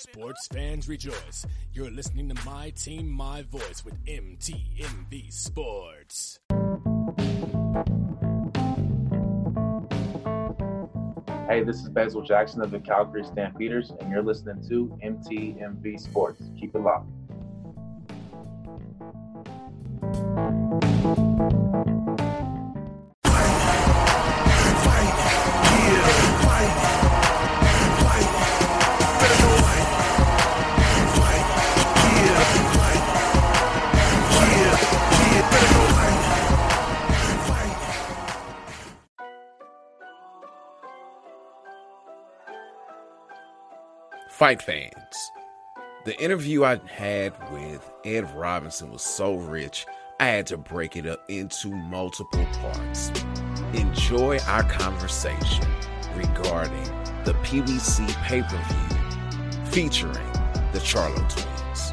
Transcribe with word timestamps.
Sports 0.00 0.46
fans 0.46 0.88
rejoice. 0.88 1.46
You're 1.74 1.90
listening 1.90 2.30
to 2.30 2.44
My 2.46 2.70
Team, 2.70 3.06
My 3.06 3.42
Voice 3.42 3.84
with 3.84 4.02
MTMV 4.06 5.30
Sports. 5.30 6.38
Hey, 11.46 11.62
this 11.64 11.82
is 11.82 11.90
Basil 11.90 12.22
Jackson 12.22 12.62
of 12.62 12.70
the 12.70 12.78
Calgary 12.78 13.24
Stampeders, 13.24 13.92
and 14.00 14.10
you're 14.10 14.22
listening 14.22 14.66
to 14.70 14.98
MTMV 15.04 16.00
Sports. 16.00 16.44
Keep 16.58 16.76
it 16.76 16.80
locked. 16.80 17.10
Fight 44.40 44.62
fans, 44.62 45.32
the 46.06 46.18
interview 46.18 46.64
I 46.64 46.80
had 46.86 47.34
with 47.52 47.92
Ed 48.06 48.34
Robinson 48.34 48.90
was 48.90 49.02
so 49.02 49.34
rich, 49.34 49.84
I 50.18 50.28
had 50.28 50.46
to 50.46 50.56
break 50.56 50.96
it 50.96 51.04
up 51.04 51.22
into 51.28 51.68
multiple 51.68 52.46
parts. 52.54 53.12
Enjoy 53.74 54.38
our 54.46 54.62
conversation 54.62 55.66
regarding 56.14 56.84
the 57.24 57.34
PBC 57.42 58.08
pay 58.22 58.40
per 58.40 58.56
view 58.56 59.62
featuring 59.66 60.32
the 60.72 60.78
Charlo 60.78 61.18
twins. 61.28 61.92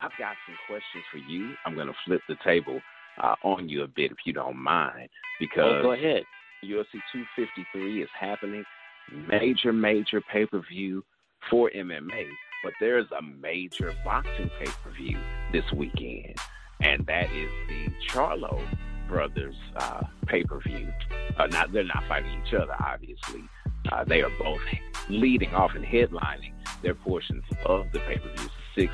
I've 0.00 0.12
got 0.16 0.36
some 0.46 0.54
questions 0.68 1.02
for 1.10 1.18
you. 1.18 1.54
I'm 1.66 1.74
going 1.74 1.88
to 1.88 1.94
flip 2.06 2.20
the 2.28 2.36
table 2.44 2.80
uh, 3.20 3.34
on 3.42 3.68
you 3.68 3.82
a 3.82 3.88
bit 3.88 4.12
if 4.12 4.18
you 4.24 4.32
don't 4.32 4.58
mind, 4.58 5.08
because 5.40 5.80
oh, 5.80 5.82
go 5.82 5.90
ahead. 5.90 6.22
UFC 6.64 7.00
253 7.12 8.02
is 8.02 8.08
happening. 8.18 8.64
Major, 9.28 9.72
major 9.72 10.20
pay 10.20 10.46
per 10.46 10.60
view 10.60 11.04
for 11.50 11.70
MMA, 11.70 12.26
but 12.62 12.72
there's 12.80 13.06
a 13.18 13.22
major 13.22 13.94
boxing 14.04 14.50
pay 14.58 14.70
per 14.82 14.90
view 14.90 15.18
this 15.52 15.64
weekend, 15.72 16.36
and 16.80 17.04
that 17.06 17.30
is 17.32 17.50
the 17.68 17.88
Charlo 18.08 18.60
brothers 19.08 19.56
uh, 19.76 20.02
pay 20.26 20.44
per 20.44 20.60
view. 20.60 20.88
Uh, 21.38 21.48
they're 21.72 21.84
not 21.84 22.04
fighting 22.08 22.40
each 22.46 22.54
other, 22.54 22.74
obviously. 22.78 23.42
Uh, 23.90 24.04
they 24.04 24.22
are 24.22 24.30
both 24.38 24.60
leading 25.08 25.52
off 25.54 25.74
and 25.74 25.84
headlining 25.84 26.52
their 26.82 26.94
portions 26.94 27.42
of 27.64 27.86
the 27.92 27.98
pay 28.00 28.18
per 28.18 28.28
view. 28.36 28.50
Six 28.74 28.92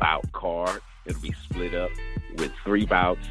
bout 0.00 0.30
card. 0.32 0.80
It'll 1.04 1.20
be 1.20 1.34
split 1.44 1.74
up 1.74 1.90
with 2.36 2.52
three 2.64 2.86
bouts 2.86 3.26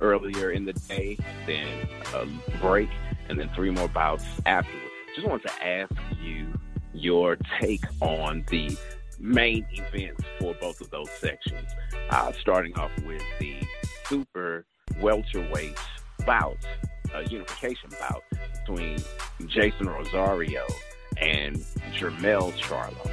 earlier 0.00 0.50
in 0.50 0.64
the 0.64 0.72
day, 0.72 1.16
then 1.46 1.88
a 2.14 2.26
break, 2.60 2.88
and 3.28 3.38
then 3.38 3.50
three 3.54 3.70
more 3.70 3.88
bouts 3.88 4.24
afterwards. 4.46 4.90
Just 5.14 5.26
wanted 5.26 5.48
to 5.48 5.66
ask 5.66 5.92
you 6.22 6.46
your 6.94 7.36
take 7.60 7.84
on 8.00 8.44
the 8.48 8.76
main 9.18 9.66
events 9.72 10.22
for 10.38 10.54
both 10.54 10.80
of 10.80 10.90
those 10.90 11.10
sections. 11.10 11.68
Uh, 12.10 12.32
starting 12.40 12.76
off 12.78 12.90
with 13.06 13.22
the 13.38 13.56
super 14.06 14.66
welterweight 15.00 15.78
bout, 16.26 16.58
uh, 17.14 17.20
unification 17.20 17.90
bout 18.00 18.22
between 18.66 18.98
Jeison 19.42 19.86
Rosario 19.86 20.66
and 21.18 21.56
Jermell 21.92 22.52
Charlo. 22.54 23.10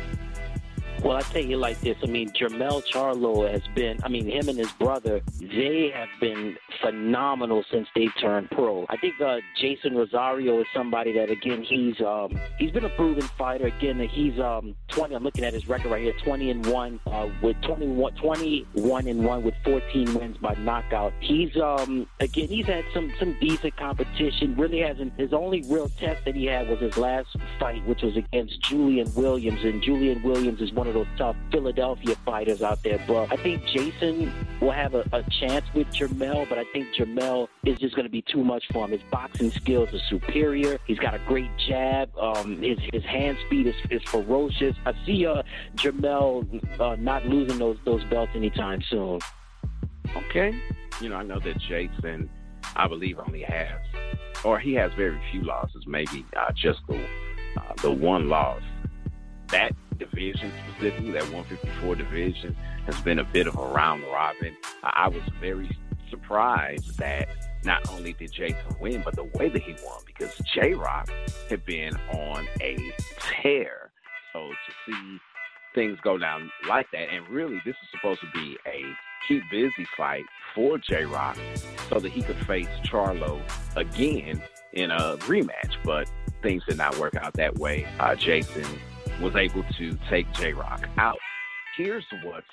Well, 1.02 1.16
I 1.16 1.22
tell 1.22 1.44
you 1.44 1.56
like 1.56 1.80
this. 1.80 1.96
I 2.04 2.08
mean, 2.08 2.30
Jermell 2.32 2.84
Charlo 2.86 3.50
has 3.50 3.62
been, 3.74 4.00
I 4.04 4.10
mean, 4.10 4.30
him 4.30 4.50
and 4.50 4.58
his 4.58 4.72
brother, 4.74 5.22
they 5.40 5.92
have 5.96 6.10
been 6.20 6.58
phenomenal 6.82 7.64
since 7.72 7.88
they 7.96 8.08
turned 8.20 8.52
pro. 8.52 8.86
I 8.90 8.98
think 8.98 9.16
uh, 9.22 9.40
Jeison 9.62 9.96
Rosario 9.96 10.60
is 10.60 10.68
somebody 10.74 11.14
that, 11.14 11.30
again, 11.30 11.64
he's 11.64 12.02
um, 12.02 12.38
he's 12.58 12.72
been 12.72 12.84
a 12.84 12.90
proven 12.90 13.24
fighter. 13.38 13.68
Again, 13.68 14.00
he's 14.10 14.38
um, 14.40 14.76
20. 14.90 15.16
I'm 15.16 15.24
looking 15.24 15.46
at 15.46 15.54
his 15.54 15.70
record 15.70 15.90
right 15.90 16.04
here 16.04 16.14
20 16.22 16.52
and 16.52 16.66
1 16.66 17.00
uh, 17.08 17.30
with 17.42 17.60
21, 17.62 18.16
21 18.16 19.08
and 19.08 19.24
1 19.24 19.44
with 19.44 19.56
14 19.64 20.14
wins 20.16 20.38
by 20.38 20.54
knockout. 20.56 21.14
He's, 21.22 21.56
um, 21.58 22.08
again, 22.20 22.50
he's 22.50 22.66
had 22.66 22.84
some, 22.94 23.14
some 23.18 23.38
decent 23.40 23.78
competition. 23.78 24.56
Really 24.58 24.80
hasn't, 24.80 25.14
his 25.18 25.32
only 25.32 25.64
real 25.70 25.88
test 25.98 26.26
that 26.26 26.36
he 26.36 26.46
had 26.46 26.68
was 26.68 26.80
his 26.80 26.98
last 26.98 27.30
fight, 27.58 27.86
which 27.88 28.02
was 28.02 28.18
against 28.18 28.62
Julian 28.64 29.10
Williams. 29.16 29.64
And 29.64 29.82
Julian 29.82 30.22
Williams 30.24 30.60
is 30.60 30.74
one 30.74 30.89
of 30.90 30.96
those 30.96 31.08
tough 31.18 31.36
Philadelphia 31.52 32.16
fighters 32.26 32.62
out 32.62 32.84
there. 32.84 33.04
But 33.08 33.32
I 33.32 33.38
think 33.38 33.64
Jeison 33.64 34.32
will 34.60 34.72
have 34.72 34.94
a, 34.96 35.08
a 35.14 35.24
chance 35.40 35.66
with 35.74 35.88
Jermell, 35.88 36.48
but 36.50 36.58
I 36.58 36.66
think 36.74 36.88
Jermell 36.96 37.48
is 37.66 37.78
just 37.80 37.96
going 37.96 38.06
to 38.06 38.12
be 38.12 38.22
too 38.22 38.44
much 38.44 38.64
for 38.72 38.86
him. 38.86 38.92
His 38.92 39.02
boxing 39.12 39.52
skills 39.52 39.90
are 39.94 40.00
superior. 40.10 40.80
He's 40.86 41.00
got 41.00 41.14
a 41.14 41.20
great 41.20 41.50
jab. 41.68 42.10
Um, 42.18 42.62
his 42.62 42.80
his 42.92 43.04
hand 43.04 43.38
speed 43.46 43.68
is, 43.68 43.76
is 43.90 44.02
ferocious. 44.04 44.76
I 44.86 44.94
see 45.06 45.26
uh, 45.26 45.44
Jermell 45.76 46.46
uh, 46.80 46.96
not 46.96 47.26
losing 47.26 47.60
those 47.60 47.78
those 47.86 48.04
belts 48.06 48.32
anytime 48.36 48.82
soon. 48.90 49.20
Okay, 50.16 50.56
you 51.02 51.10
know 51.10 51.16
I 51.16 51.24
know 51.24 51.40
that 51.40 51.58
Jason, 51.60 52.30
I 52.76 52.88
believe, 52.88 53.20
only 53.20 53.44
has, 53.44 53.80
or 54.44 54.60
he 54.60 54.74
has 54.74 54.92
very 54.94 55.20
few 55.32 55.44
losses. 55.44 55.86
Maybe 55.88 56.26
uh, 56.36 56.52
just 56.54 56.80
the 56.88 57.00
uh, 57.58 57.74
the 57.82 57.92
one 57.92 58.30
loss. 58.30 58.62
That 59.50 59.72
division 60.00 60.52
specifically, 60.64 61.12
that 61.12 61.24
154 61.32 61.96
division, 61.96 62.56
has 62.86 63.00
been 63.02 63.20
a 63.20 63.24
bit 63.24 63.48
of 63.48 63.58
a 63.58 63.66
round 63.66 64.04
robin. 64.04 64.56
I 64.84 65.08
was 65.08 65.22
very 65.40 65.70
surprised 66.10 66.98
that 66.98 67.28
not 67.64 67.88
only 67.92 68.14
did 68.14 68.32
Jeison 68.32 68.80
win, 68.80 69.02
but 69.04 69.16
the 69.16 69.26
way 69.36 69.50
that 69.50 69.62
he 69.62 69.76
won, 69.86 70.02
because 70.06 70.36
J 70.54 70.74
Rock 70.74 71.10
had 71.50 71.66
been 71.66 71.96
on 72.12 72.48
a 72.62 72.94
tear. 73.20 73.92
So 74.34 74.50
to 74.50 74.92
see 74.92 75.18
things 75.76 76.00
go 76.04 76.18
down 76.18 76.52
like 76.68 76.88
that, 76.92 77.10
and 77.10 77.28
really 77.30 77.62
this 77.66 77.76
is 77.76 77.90
supposed 77.92 78.22
to 78.22 78.28
be 78.34 78.58
a 78.66 78.84
keep 79.28 79.44
busy 79.52 79.86
fight 79.98 80.24
for 80.56 80.78
J 80.78 81.06
Rock 81.06 81.38
so 81.90 82.00
that 82.00 82.12
he 82.12 82.22
could 82.22 82.38
face 82.48 82.68
Charlo 82.84 83.42
again 83.76 84.42
in 84.74 84.92
a 84.92 85.18
rematch, 85.18 85.76
but 85.84 86.10
things 86.42 86.64
did 86.68 86.78
not 86.78 86.98
work 86.98 87.16
out 87.16 87.34
that 87.34 87.58
way. 87.60 87.86
Uh, 88.00 88.16
Jason 88.16 88.66
was 89.22 89.36
able 89.36 89.64
to 89.78 89.98
take 90.10 90.32
J 90.34 90.54
Rock 90.54 90.88
out. 90.98 91.18
Here's 91.76 92.06
what's 92.24 92.48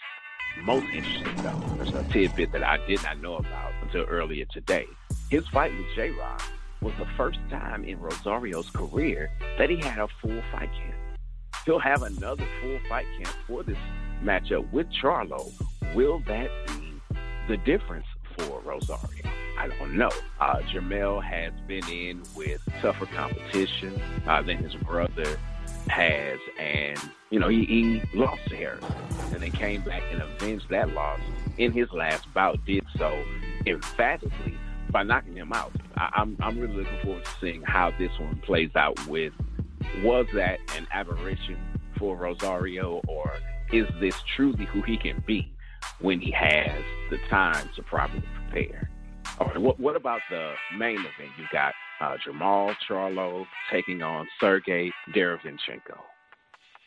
most 0.63 0.87
interesting, 0.93 1.37
though. 1.37 1.63
There's 1.77 1.95
a 1.95 2.05
tidbit 2.13 2.53
that 2.53 2.63
I 2.63 2.85
did 2.87 3.03
not 3.03 3.21
know 3.21 3.37
about 3.37 3.73
until 3.83 4.05
earlier 4.05 4.45
today. 4.47 4.87
His 5.31 5.47
fight 5.49 5.73
with 5.77 5.87
J 5.95 6.11
Rock 6.11 6.43
was 6.81 6.95
the 6.99 7.07
first 7.17 7.39
time 7.51 7.85
in 7.85 8.01
Rosario's 8.01 8.71
career 8.71 9.31
that 9.59 9.71
he 9.71 9.77
had 9.77 9.99
a 9.99 10.09
full 10.21 10.43
fight 10.53 10.71
camp. 10.73 10.95
He'll 11.65 11.79
have 11.79 12.03
another 12.03 12.47
full 12.61 12.79
fight 12.89 13.07
camp 13.17 13.35
for 13.47 13.63
this 13.63 13.79
matchup 14.23 14.71
with 14.73 14.87
Charlo. 14.93 15.53
Will 15.95 16.21
that 16.27 16.51
be 16.69 17.01
the 17.49 17.57
difference 17.59 18.07
for 18.37 18.61
Rosario? 18.61 19.25
I 19.59 19.69
don't 19.69 19.95
know. 19.95 20.11
Uh, 20.39 20.57
Jermell 20.73 21.23
has 21.23 21.53
been 21.67 21.89
in 21.89 22.23
with 22.37 22.61
tougher 22.83 23.07
competition 23.07 24.01
uh, 24.27 24.43
than 24.43 24.59
his 24.59 24.75
brother 24.75 25.39
has, 25.89 26.39
and 26.59 26.99
you 27.31 27.39
know 27.39 27.49
he, 27.49 27.65
he 27.65 28.03
lost 28.15 28.43
to 28.49 28.57
Harrison, 28.57 28.95
and 29.33 29.43
then 29.43 29.51
came 29.53 29.83
back 29.83 30.03
and 30.11 30.23
avenged 30.23 30.69
that 30.71 30.91
loss 30.91 31.21
in 31.59 31.73
his 31.73 31.91
last 31.93 32.33
bout. 32.35 32.65
Did 32.65 32.85
so 32.97 33.23
emphatically 33.67 34.57
by 34.91 35.03
knocking 35.03 35.37
him 35.37 35.53
out. 35.53 35.73
I, 35.97 36.11
I'm 36.15 36.37
I'm 36.41 36.59
really 36.59 36.75
looking 36.77 37.01
forward 37.03 37.25
to 37.25 37.31
seeing 37.41 37.63
how 37.63 37.93
this 37.99 38.13
one 38.19 38.41
plays 38.45 38.71
out. 38.77 39.05
With 39.07 39.33
was 40.03 40.27
that 40.35 40.59
an 40.77 40.87
aberration 40.93 41.59
for 41.99 42.17
Rosario, 42.17 43.01
or 43.09 43.33
is 43.73 43.87
this 44.01 44.15
truly 44.35 44.65
who 44.67 44.83
he 44.83 44.97
can 44.97 45.23
be 45.27 45.53
when 46.01 46.21
he 46.21 46.31
has 46.31 46.83
the 47.11 47.19
time 47.29 47.69
to 47.77 47.83
properly 47.83 48.23
prepare? 48.51 48.91
All 49.39 49.49
right, 49.49 49.59
what 49.59 49.79
what 49.81 49.97
about 49.97 50.21
the 50.31 50.53
main 50.77 50.99
event? 50.99 51.31
You 51.39 51.45
got 51.53 51.75
uh, 52.01 52.17
Jermall 52.27 52.75
Charlo 52.89 53.47
taking 53.71 54.03
on 54.03 54.27
Sergey 54.41 54.93
Derevyanchenko. 55.15 55.99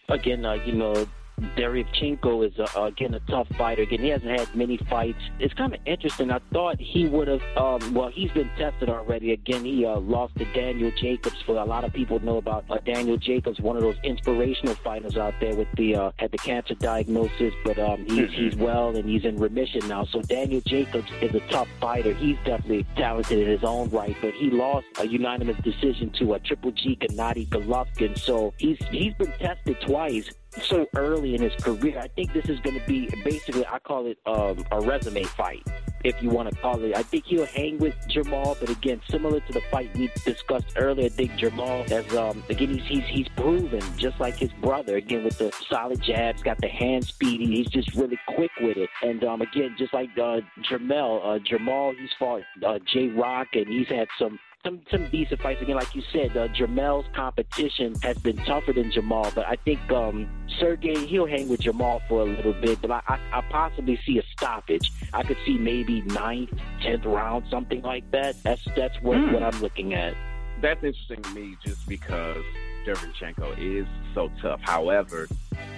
Again, 0.09 0.45
uh, 0.45 0.53
you 0.53 0.73
know, 0.73 1.07
Derevyanchenko 1.55 2.47
is 2.47 2.57
a, 2.59 2.83
again 2.83 3.13
a 3.13 3.19
tough 3.21 3.47
fighter. 3.57 3.83
Again, 3.83 3.99
he 3.99 4.09
hasn't 4.09 4.39
had 4.39 4.55
many 4.55 4.77
fights. 4.77 5.19
It's 5.39 5.53
kind 5.53 5.73
of 5.73 5.79
interesting. 5.85 6.31
I 6.31 6.39
thought 6.51 6.79
he 6.79 7.07
would 7.07 7.27
have. 7.27 7.41
Um, 7.57 7.93
well, 7.93 8.09
he's 8.09 8.31
been 8.31 8.49
tested 8.57 8.89
already. 8.89 9.31
Again, 9.33 9.65
he 9.65 9.85
uh, 9.85 9.99
lost 9.99 10.35
to 10.37 10.45
Daniel 10.53 10.91
Jacobs. 10.99 11.35
For 11.45 11.57
a 11.57 11.65
lot 11.65 11.83
of 11.83 11.93
people 11.93 12.19
know 12.19 12.37
about 12.37 12.65
uh, 12.69 12.77
Daniel 12.85 13.17
Jacobs, 13.17 13.59
one 13.59 13.75
of 13.75 13.81
those 13.81 13.97
inspirational 14.03 14.75
fighters 14.75 15.17
out 15.17 15.33
there 15.39 15.55
with 15.55 15.67
the 15.75 15.95
uh, 15.95 16.11
had 16.17 16.31
the 16.31 16.37
cancer 16.37 16.75
diagnosis, 16.75 17.53
but 17.63 17.79
um, 17.79 18.05
he's 18.05 18.29
mm-hmm. 18.29 18.33
he's 18.33 18.55
well 18.55 18.95
and 18.95 19.07
he's 19.07 19.25
in 19.25 19.37
remission 19.37 19.87
now. 19.87 20.05
So 20.05 20.21
Daniel 20.21 20.61
Jacobs 20.65 21.09
is 21.21 21.33
a 21.35 21.41
tough 21.51 21.67
fighter. 21.79 22.13
He's 22.13 22.37
definitely 22.45 22.85
talented 22.95 23.39
in 23.39 23.47
his 23.47 23.63
own 23.63 23.89
right, 23.89 24.15
but 24.21 24.33
he 24.33 24.49
lost 24.49 24.85
a 24.99 25.07
unanimous 25.07 25.57
decision 25.63 26.09
to 26.19 26.33
a 26.33 26.39
Triple 26.39 26.71
G 26.71 26.97
Gennady 26.99 27.47
Golovkin. 27.47 28.17
So 28.17 28.53
he's 28.57 28.77
he's 28.91 29.13
been 29.15 29.31
tested 29.33 29.77
twice 29.81 30.29
so 30.63 30.87
early 30.95 31.35
in 31.35 31.41
his 31.41 31.53
career. 31.63 31.99
I 31.99 32.07
think 32.07 32.33
this 32.33 32.45
is 32.45 32.59
going 32.59 32.79
to 32.79 32.85
be 32.87 33.09
basically, 33.23 33.65
I 33.65 33.79
call 33.79 34.07
it 34.07 34.17
um, 34.25 34.65
a 34.71 34.81
resume 34.81 35.23
fight, 35.23 35.65
if 36.03 36.21
you 36.21 36.29
want 36.29 36.49
to 36.49 36.55
call 36.55 36.81
it. 36.83 36.95
I 36.95 37.03
think 37.03 37.25
he'll 37.25 37.45
hang 37.45 37.77
with 37.77 37.95
Jamal, 38.07 38.57
but 38.59 38.69
again, 38.69 39.01
similar 39.09 39.39
to 39.39 39.53
the 39.53 39.61
fight 39.71 39.95
we 39.95 40.09
discussed 40.25 40.73
earlier, 40.75 41.05
I 41.05 41.09
think 41.09 41.35
Jamal 41.35 41.83
has, 41.89 42.15
um, 42.15 42.43
again, 42.49 42.69
he's, 42.69 42.85
he's, 42.85 43.05
he's 43.05 43.27
proven, 43.29 43.81
just 43.97 44.19
like 44.19 44.35
his 44.35 44.51
brother, 44.53 44.97
again, 44.97 45.23
with 45.23 45.37
the 45.37 45.53
solid 45.69 46.01
jabs, 46.01 46.41
got 46.41 46.59
the 46.61 46.67
hand 46.67 47.05
speed, 47.05 47.41
he's 47.41 47.67
just 47.67 47.93
really 47.95 48.19
quick 48.27 48.51
with 48.61 48.77
it. 48.77 48.89
And 49.03 49.23
um, 49.23 49.41
again, 49.41 49.75
just 49.77 49.93
like 49.93 50.09
uh, 50.17 50.41
Jermell, 50.69 51.21
uh, 51.23 51.39
Jermall, 51.39 51.97
he's 51.97 52.11
fought 52.17 52.43
uh, 52.65 52.79
J 52.85 53.09
Rock, 53.09 53.47
and 53.53 53.67
he's 53.67 53.87
had 53.87 54.07
some 54.17 54.39
some 54.63 54.81
some 54.91 55.07
decent 55.07 55.41
fights. 55.41 55.61
Again, 55.61 55.75
like 55.75 55.95
you 55.95 56.03
said, 56.11 56.35
uh, 56.35 56.47
Jermell's 56.49 57.05
competition 57.15 57.95
has 58.03 58.17
been 58.17 58.37
tougher 58.37 58.73
than 58.73 58.91
Jamal, 58.91 59.31
but 59.33 59.45
I 59.45 59.55
think 59.55 59.79
um, 59.91 60.29
Sergey 60.59 61.05
he'll 61.05 61.27
hang 61.27 61.47
with 61.47 61.61
Jamal 61.61 62.01
for 62.09 62.21
a 62.21 62.25
little 62.25 62.53
bit. 62.53 62.81
But 62.81 62.91
I, 62.91 63.01
I, 63.07 63.19
I 63.39 63.41
possibly 63.49 63.99
see 64.05 64.19
a 64.19 64.23
stoppage. 64.37 64.91
I 65.13 65.23
could 65.23 65.37
see 65.45 65.57
maybe 65.57 66.01
ninth, 66.01 66.51
tenth 66.81 67.05
round, 67.05 67.45
something 67.49 67.81
like 67.81 68.09
that. 68.11 68.41
That's 68.43 68.65
that's 68.75 69.01
what 69.01 69.17
mm. 69.17 69.33
what 69.33 69.43
I'm 69.43 69.59
looking 69.61 69.93
at. 69.93 70.15
That's 70.61 70.83
interesting 70.83 71.21
to 71.21 71.29
me, 71.29 71.55
just 71.65 71.87
because 71.87 72.43
Derevyanchenko 72.85 73.57
is 73.57 73.87
so 74.13 74.29
tough. 74.41 74.59
However, 74.61 75.29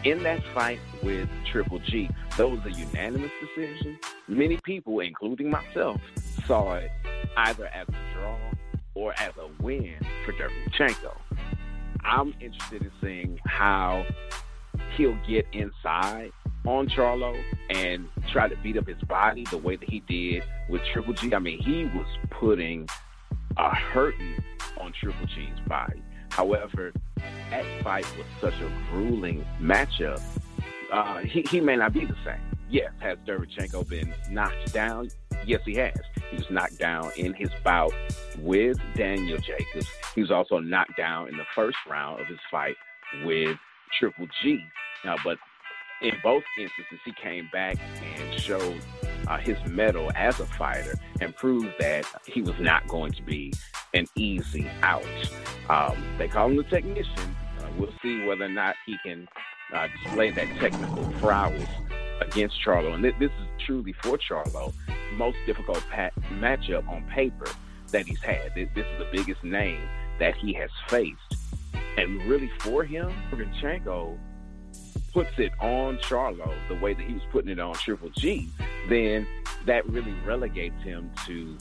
in 0.03 0.23
that 0.23 0.43
fight 0.55 0.79
with 1.03 1.29
Triple 1.45 1.79
G, 1.79 2.09
that 2.37 2.49
was 2.49 2.59
a 2.65 2.71
unanimous 2.71 3.31
decision. 3.39 3.99
Many 4.27 4.57
people, 4.63 4.99
including 5.01 5.51
myself, 5.51 6.01
saw 6.47 6.73
it 6.73 6.89
either 7.37 7.67
as 7.67 7.87
a 7.89 8.10
or 9.01 9.13
as 9.19 9.33
a 9.37 9.63
win 9.63 9.95
for 10.23 10.33
Derevyanchenko. 10.33 11.17
I'm 12.03 12.33
interested 12.39 12.83
in 12.83 12.91
seeing 13.01 13.39
how 13.45 14.05
he'll 14.95 15.17
get 15.27 15.47
inside 15.53 16.31
on 16.65 16.87
Charlo 16.87 17.35
and 17.71 18.07
try 18.31 18.47
to 18.47 18.55
beat 18.57 18.77
up 18.77 18.87
his 18.87 19.01
body 19.03 19.43
the 19.49 19.57
way 19.57 19.75
that 19.75 19.89
he 19.89 20.01
did 20.01 20.43
with 20.69 20.81
Triple 20.93 21.13
G. 21.13 21.33
I 21.33 21.39
mean, 21.39 21.59
he 21.59 21.85
was 21.85 22.05
putting 22.29 22.87
a 23.57 23.73
hurting 23.73 24.35
on 24.79 24.93
Triple 24.93 25.25
G's 25.25 25.59
body. 25.67 26.01
However, 26.29 26.93
that 27.49 27.83
fight 27.83 28.05
was 28.17 28.27
such 28.39 28.59
a 28.61 28.71
grueling 28.91 29.43
matchup. 29.59 30.21
Uh, 30.91 31.19
he, 31.19 31.41
he 31.41 31.59
may 31.59 31.75
not 31.75 31.93
be 31.93 32.05
the 32.05 32.15
same. 32.23 32.41
Yes, 32.69 32.91
has 32.99 33.17
Derevyanchenko 33.27 33.89
been 33.89 34.13
knocked 34.29 34.73
down? 34.73 35.09
Yes, 35.45 35.61
he 35.65 35.75
has. 35.75 35.95
He 36.29 36.37
was 36.37 36.49
knocked 36.49 36.77
down 36.77 37.11
in 37.17 37.33
his 37.33 37.49
bout 37.63 37.93
with 38.39 38.77
Daniel 38.95 39.37
Jacobs. 39.37 39.87
He 40.15 40.21
was 40.21 40.31
also 40.31 40.59
knocked 40.59 40.97
down 40.97 41.27
in 41.29 41.37
the 41.37 41.45
first 41.55 41.77
round 41.89 42.21
of 42.21 42.27
his 42.27 42.39
fight 42.49 42.75
with 43.25 43.57
Triple 43.99 44.27
G. 44.41 44.63
Now, 45.03 45.15
but 45.23 45.37
in 46.01 46.13
both 46.23 46.43
instances, 46.57 46.99
he 47.05 47.13
came 47.13 47.49
back 47.51 47.77
and 48.01 48.39
showed 48.39 48.81
uh, 49.27 49.37
his 49.37 49.57
mettle 49.67 50.11
as 50.15 50.39
a 50.39 50.45
fighter 50.45 50.95
and 51.19 51.35
proved 51.35 51.73
that 51.79 52.05
he 52.25 52.41
was 52.41 52.55
not 52.59 52.87
going 52.87 53.11
to 53.13 53.23
be 53.23 53.53
an 53.93 54.07
easy 54.15 54.69
out. 54.81 55.05
Um, 55.69 56.03
they 56.17 56.27
call 56.27 56.49
him 56.49 56.57
the 56.57 56.63
technician. 56.63 57.35
Uh, 57.59 57.67
we'll 57.77 57.93
see 58.01 58.25
whether 58.25 58.45
or 58.45 58.49
not 58.49 58.75
he 58.85 58.97
can 59.05 59.27
uh, 59.73 59.87
display 60.03 60.31
that 60.31 60.47
technical 60.59 61.05
prowess 61.19 61.69
against 62.21 62.55
Charlo. 62.65 62.93
And 62.93 63.03
th- 63.03 63.15
this 63.19 63.31
is 63.31 63.47
truly 63.65 63.93
for 64.01 64.17
Charlo 64.17 64.73
most 65.13 65.37
difficult 65.45 65.83
pat- 65.89 66.13
matchup 66.39 66.87
on 66.87 67.03
paper 67.09 67.47
that 67.91 68.05
he's 68.05 68.21
had. 68.21 68.53
This, 68.55 68.69
this 68.75 68.85
is 68.85 68.99
the 68.99 69.07
biggest 69.11 69.43
name 69.43 69.81
that 70.19 70.35
he 70.35 70.53
has 70.53 70.69
faced. 70.87 71.19
And 71.97 72.21
really 72.23 72.49
for 72.59 72.83
him, 72.83 73.11
Rinchenko 73.31 74.17
puts 75.13 75.37
it 75.37 75.51
on 75.59 75.97
Charlo 75.97 76.53
the 76.69 76.75
way 76.75 76.93
that 76.93 77.05
he 77.05 77.13
was 77.13 77.23
putting 77.31 77.51
it 77.51 77.59
on 77.59 77.73
Triple 77.75 78.09
G, 78.11 78.49
then 78.87 79.27
that 79.65 79.87
really 79.89 80.13
relegates 80.25 80.81
him 80.83 81.11
to 81.25 81.57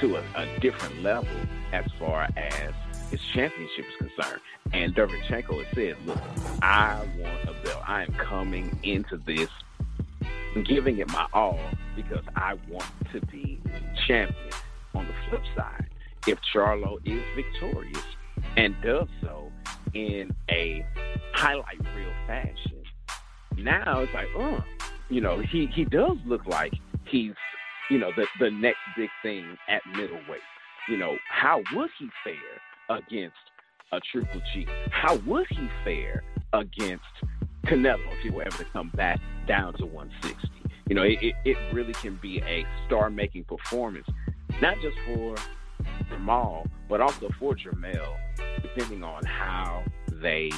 to 0.00 0.16
a, 0.16 0.22
a 0.36 0.58
different 0.60 1.02
level 1.02 1.28
as 1.72 1.84
far 1.98 2.26
as 2.36 2.72
his 3.10 3.20
championship 3.34 3.84
is 3.84 3.96
concerned. 4.08 4.40
And 4.72 4.94
Derevyanchenko 4.94 5.64
has 5.64 5.74
said, 5.74 5.96
look, 6.06 6.18
I 6.62 6.96
want 7.18 7.44
a 7.44 7.52
belt. 7.62 7.82
I 7.86 8.04
am 8.04 8.12
coming 8.14 8.76
into 8.82 9.18
this 9.18 9.50
giving 10.60 10.98
it 10.98 11.08
my 11.08 11.26
all 11.32 11.60
because 11.96 12.24
I 12.36 12.54
want 12.68 12.90
to 13.12 13.20
be 13.26 13.60
champion. 14.06 14.36
On 14.94 15.06
the 15.06 15.14
flip 15.28 15.42
side, 15.56 15.86
if 16.26 16.38
Charlo 16.54 16.98
is 17.06 17.22
victorious 17.34 18.04
and 18.58 18.74
does 18.82 19.08
so 19.22 19.50
in 19.94 20.34
a 20.50 20.84
highlight 21.32 21.78
reel 21.96 22.12
fashion, 22.26 22.82
now 23.56 24.00
it's 24.00 24.12
like, 24.12 24.28
oh, 24.36 24.62
you 25.08 25.20
know, 25.20 25.40
he, 25.40 25.66
he 25.66 25.84
does 25.84 26.18
look 26.26 26.46
like 26.46 26.74
he's, 27.06 27.32
you 27.90 27.98
know, 27.98 28.10
the, 28.16 28.26
the 28.38 28.50
next 28.50 28.80
big 28.96 29.08
thing 29.22 29.56
at 29.68 29.80
middleweight. 29.96 30.40
You 30.88 30.98
know, 30.98 31.16
how 31.30 31.62
would 31.72 31.90
he 31.98 32.08
fare 32.22 32.96
against 32.98 33.36
a 33.92 34.00
Triple 34.00 34.42
G? 34.52 34.66
How 34.90 35.16
would 35.16 35.46
he 35.48 35.68
fare 35.84 36.22
against 36.52 37.04
Canelo 37.66 38.12
if 38.12 38.18
he 38.20 38.30
were 38.30 38.42
ever 38.42 38.58
to 38.58 38.64
come 38.66 38.90
back 38.94 39.20
down 39.46 39.74
to 39.74 39.86
160. 39.86 40.48
You 40.88 40.96
know, 40.96 41.02
it, 41.02 41.34
it 41.44 41.56
really 41.72 41.94
can 41.94 42.16
be 42.16 42.40
a 42.42 42.66
star 42.86 43.08
making 43.08 43.44
performance, 43.44 44.06
not 44.60 44.76
just 44.82 44.96
for 45.06 45.36
Jamal, 46.08 46.66
but 46.88 47.00
also 47.00 47.30
for 47.38 47.54
Jermell, 47.54 48.16
depending 48.60 49.02
on 49.02 49.24
how 49.24 49.82
they 50.08 50.50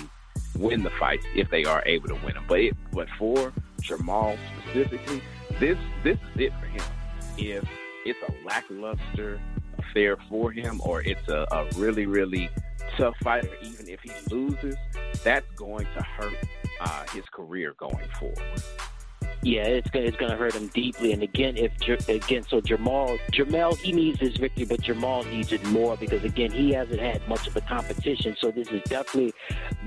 win 0.57 0.83
the 0.83 0.91
fights, 0.91 1.25
if 1.35 1.51
they 1.51 1.65
are 1.65 1.83
able 1.87 2.09
to 2.09 2.15
win 2.25 2.35
them. 2.35 2.45
But 2.49 2.61
it, 2.61 2.77
but 2.93 3.09
for 3.19 3.53
Jamal 3.81 4.37
specifically, 4.63 5.23
this 5.61 5.79
this 6.03 6.19
is 6.35 6.41
it 6.41 6.53
for 6.59 6.67
him. 6.67 6.85
If 7.37 7.69
it's 8.05 8.19
a 8.27 8.47
lackluster 8.47 9.41
affair 9.79 10.17
for 10.29 10.51
him, 10.51 10.81
or 10.85 11.03
it's 11.03 11.29
a, 11.29 11.47
a 11.51 11.69
really 11.77 12.07
really 12.07 12.49
tough 12.97 13.15
fighter, 13.23 13.51
even 13.63 13.89
if 13.89 14.01
he 14.01 14.11
loses, 14.31 14.77
that's 15.23 15.47
going 15.57 15.87
to 15.97 16.03
hurt 16.03 16.37
uh, 16.81 17.05
his 17.13 17.25
career 17.33 17.75
going 17.79 18.09
forward. 18.19 18.63
Yeah, 19.45 19.65
it's 19.65 19.91
gonna 19.91 20.07
it's 20.07 20.17
gonna 20.17 20.37
hurt 20.37 20.55
him 20.55 20.69
deeply. 20.69 21.13
And 21.13 21.23
again, 21.23 21.59
if 21.59 21.73
again, 22.09 22.45
so 22.49 22.63
Jamal, 22.63 23.19
Jermell, 23.31 23.77
he 23.77 23.93
needs 23.93 24.19
this 24.19 24.39
victory, 24.39 24.65
but 24.65 24.81
Jamal 24.81 25.23
needs 25.25 25.53
it 25.53 25.63
more 25.67 25.99
because 25.99 26.25
again, 26.25 26.51
he 26.51 26.73
hasn't 26.73 26.99
had 26.99 27.27
much 27.29 27.47
of 27.47 27.55
a 27.55 27.61
competition. 27.61 28.35
So 28.41 28.51
this 28.51 28.69
is 28.69 28.83
definitely 28.85 29.35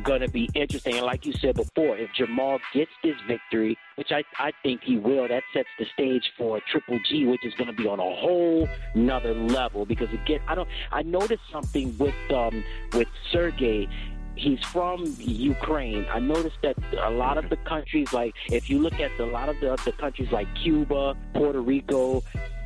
gonna 0.03 0.27
be 0.27 0.47
interesting. 0.53 0.97
And 0.97 1.07
like 1.07 1.25
you 1.25 1.33
said 1.33 1.55
before, 1.55 1.97
if 1.97 2.13
Jamal 2.13 2.59
gets 2.71 2.91
this 3.03 3.15
victory, 3.27 3.75
which 3.95 4.11
I 4.11 4.23
I 4.37 4.51
think 4.61 4.83
he 4.83 4.97
will, 4.97 5.27
that 5.27 5.41
sets 5.51 5.69
the 5.79 5.85
stage 5.91 6.31
for 6.37 6.61
Triple 6.69 6.99
G, 7.09 7.25
which 7.25 7.43
is 7.43 7.55
gonna 7.55 7.73
be 7.73 7.87
on 7.87 7.99
a 7.99 8.03
whole 8.03 8.69
another 8.93 9.33
level. 9.33 9.87
Because 9.87 10.13
again, 10.13 10.39
I 10.47 10.53
don't 10.53 10.69
I 10.91 11.01
noticed 11.01 11.43
something 11.51 11.97
with 11.97 12.13
um 12.31 12.63
with 12.93 13.07
Sergey 13.31 13.89
he's 14.37 14.63
from 14.63 15.03
Ukraine. 15.19 16.05
I 16.11 16.19
noticed 16.19 16.57
that 16.61 16.77
a 16.99 17.09
lot 17.09 17.37
of 17.37 17.49
the 17.49 17.57
countries, 17.57 18.13
like 18.13 18.33
if 18.51 18.69
you 18.69 18.79
look 18.79 18.99
at 18.99 19.11
a 19.19 19.25
lot 19.25 19.49
of 19.49 19.59
the, 19.59 19.75
the 19.83 19.91
countries 19.91 20.31
like 20.31 20.47
Cuba, 20.55 21.15
Puerto 21.33 21.61
Rico, 21.61 22.23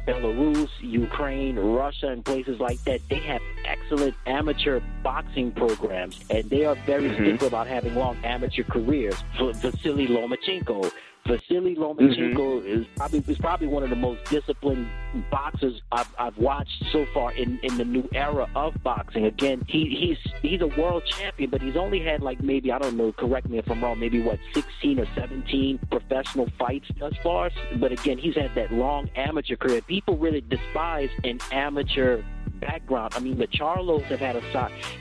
Belarus, 0.08 0.70
Ukraine, 0.82 1.58
Russia, 1.58 2.08
and 2.08 2.26
places 2.26 2.60
like 2.60 2.84
that, 2.86 3.02
they 3.10 3.20
have 3.20 3.42
excellent 3.66 4.16
amateur 4.26 4.82
boxing 5.04 5.52
programs, 5.52 6.20
and 6.30 6.50
they 6.50 6.66
are 6.66 6.76
very 6.86 7.10
mm-hmm. 7.10 7.24
stickler 7.24 7.48
about 7.48 7.68
having 7.68 7.96
long 7.96 8.18
amateur 8.24 8.64
careers. 8.64 9.16
Vasily 9.38 10.08
Lomachenko 10.08 10.92
Vasily 11.28 11.76
Lomachenko 11.76 12.36
mm-hmm. 12.36 12.82
is 12.82 12.88
probably 12.96 13.20
is 13.28 13.38
probably 13.38 13.68
one 13.68 13.84
of 13.84 13.90
the 13.90 13.96
most 13.96 14.24
disciplined 14.26 14.88
boxers 15.30 15.82
I've, 15.92 16.10
I've 16.18 16.38
watched 16.38 16.84
so 16.92 17.06
far 17.14 17.32
in, 17.34 17.60
in 17.64 17.78
the 17.78 17.86
new 17.86 18.08
era 18.14 18.50
of 18.56 18.74
boxing. 18.84 19.26
Again, 19.26 19.64
he, 19.68 19.86
he's 19.86 20.34
he's 20.42 20.62
a 20.62 20.68
world 20.68 21.04
champion, 21.06 21.50
but 21.50 21.62
he's 21.62 21.76
only 21.76 22.00
had 22.00 22.22
like 22.22 22.42
maybe 22.42 22.72
I 22.72 22.80
don't 22.80 22.98
know. 22.98 23.12
Correct 23.12 23.50
me 23.50 23.60
if 23.60 23.70
I'm 23.70 23.84
wrong. 23.84 24.00
Maybe 24.00 24.22
what 24.22 24.40
16 24.54 25.00
or 25.00 25.08
17 25.16 25.80
professional 25.92 26.48
fights 26.58 26.88
thus 27.00 27.14
far. 27.22 27.52
But 27.78 27.92
again, 27.92 28.18
he's 28.18 28.36
had 28.36 28.54
that 28.56 28.74
long 28.74 29.10
amateur 29.16 29.56
career. 29.56 29.82
People 29.82 30.18
really 30.18 30.42
despise 30.42 31.10
an 31.24 31.40
amateur 31.52 32.24
background. 32.60 33.14
I 33.16 33.20
mean, 33.20 33.38
the 33.38 33.48
Charlos 33.48 34.04
have 34.04 34.20
had 34.20 34.36
a 34.36 34.42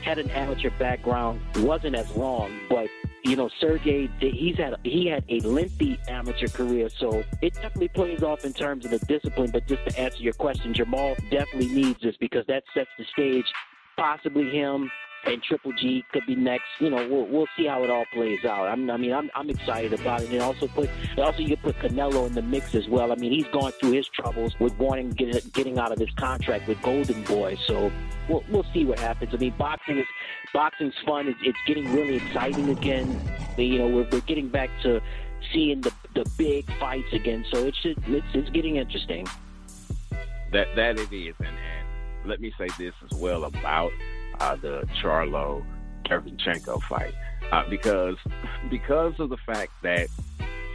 had 0.03 0.17
an 0.17 0.29
amateur 0.31 0.71
background, 0.77 1.41
wasn't 1.57 1.95
as 1.95 2.09
long, 2.15 2.51
but 2.69 2.89
you 3.23 3.35
know, 3.35 3.49
Sergey, 3.59 4.09
he's 4.19 4.57
had 4.57 4.75
he 4.83 5.07
had 5.07 5.23
a 5.29 5.39
lengthy 5.41 5.99
amateur 6.07 6.47
career, 6.47 6.89
so 6.89 7.23
it 7.41 7.53
definitely 7.53 7.89
plays 7.89 8.23
off 8.23 8.45
in 8.45 8.53
terms 8.53 8.85
of 8.85 8.91
the 8.91 8.99
discipline. 8.99 9.51
But 9.51 9.67
just 9.67 9.87
to 9.87 9.99
answer 9.99 10.21
your 10.21 10.33
question, 10.33 10.73
Jamal 10.73 11.15
definitely 11.29 11.67
needs 11.67 12.01
this 12.01 12.15
because 12.19 12.45
that 12.47 12.63
sets 12.73 12.89
the 12.97 13.05
stage. 13.13 13.45
Possibly 13.97 14.49
him 14.49 14.89
and 15.25 15.41
Triple 15.43 15.71
G 15.73 16.03
could 16.11 16.25
be 16.25 16.35
next. 16.35 16.65
You 16.79 16.89
know, 16.89 17.07
we'll 17.07 17.27
we'll 17.27 17.47
see 17.55 17.67
how 17.67 17.83
it 17.83 17.89
all 17.89 18.05
plays 18.13 18.43
out. 18.45 18.67
I'm, 18.67 18.89
I 18.89 18.97
mean, 18.97 19.13
I'm 19.13 19.29
I'm 19.35 19.49
excited 19.49 19.93
about 19.93 20.21
it. 20.21 20.31
And 20.31 20.41
also 20.41 20.67
put 20.67 20.89
also 21.17 21.39
you 21.39 21.57
put 21.57 21.77
Canelo 21.79 22.27
in 22.27 22.33
the 22.33 22.41
mix 22.41 22.75
as 22.75 22.87
well. 22.87 23.11
I 23.11 23.15
mean, 23.15 23.31
he's 23.31 23.47
gone 23.47 23.71
through 23.73 23.91
his 23.91 24.07
troubles 24.07 24.53
with 24.59 24.77
wanting 24.77 25.11
get, 25.11 25.53
getting 25.53 25.77
out 25.77 25.91
of 25.91 25.99
his 25.99 26.09
contract 26.11 26.67
with 26.67 26.81
Golden 26.81 27.23
Boy. 27.23 27.57
So 27.67 27.91
we'll 28.27 28.43
we'll 28.49 28.65
see 28.73 28.85
what 28.85 28.99
happens. 28.99 29.33
I 29.33 29.37
mean, 29.37 29.53
boxing 29.57 29.99
is 29.99 30.07
boxing's 30.53 30.95
fun. 31.05 31.27
It's, 31.27 31.39
it's 31.43 31.59
getting 31.67 31.91
really 31.93 32.15
exciting 32.15 32.69
again. 32.69 33.19
You 33.57 33.79
know, 33.79 33.87
we're 33.87 34.07
we're 34.11 34.21
getting 34.21 34.49
back 34.49 34.69
to 34.83 35.01
seeing 35.53 35.81
the 35.81 35.91
the 36.15 36.29
big 36.37 36.65
fights 36.79 37.13
again. 37.13 37.45
So 37.51 37.65
it's 37.65 37.81
just, 37.81 37.99
it's 38.07 38.25
it's 38.33 38.49
getting 38.49 38.77
interesting. 38.77 39.27
That 40.51 40.67
that 40.75 40.99
it 40.99 41.13
is, 41.13 41.35
and, 41.39 41.47
and 41.47 42.29
let 42.29 42.41
me 42.41 42.53
say 42.57 42.67
this 42.77 42.93
as 43.09 43.17
well 43.17 43.45
about 43.45 43.91
uh, 44.41 44.55
the 44.55 44.81
Charlo 45.01 45.63
Derevyanchenko 46.05 46.81
fight 46.83 47.13
uh, 47.51 47.63
because 47.69 48.17
because 48.69 49.13
of 49.19 49.29
the 49.29 49.37
fact 49.37 49.71
that 49.83 50.07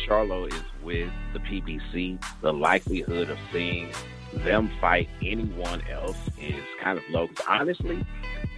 Charlo 0.07 0.47
is 0.47 0.63
with 0.83 1.11
the 1.33 1.41
PBC, 1.41 2.23
the 2.43 2.53
likelihood 2.53 3.29
of 3.29 3.39
seeing 3.53 3.91
them 4.33 4.71
fight 4.81 5.09
anyone 5.21 5.83
else 5.89 6.19
is 6.41 6.63
kind 6.81 6.99
of 6.99 7.05
low. 7.11 7.29
Honestly, 7.49 8.05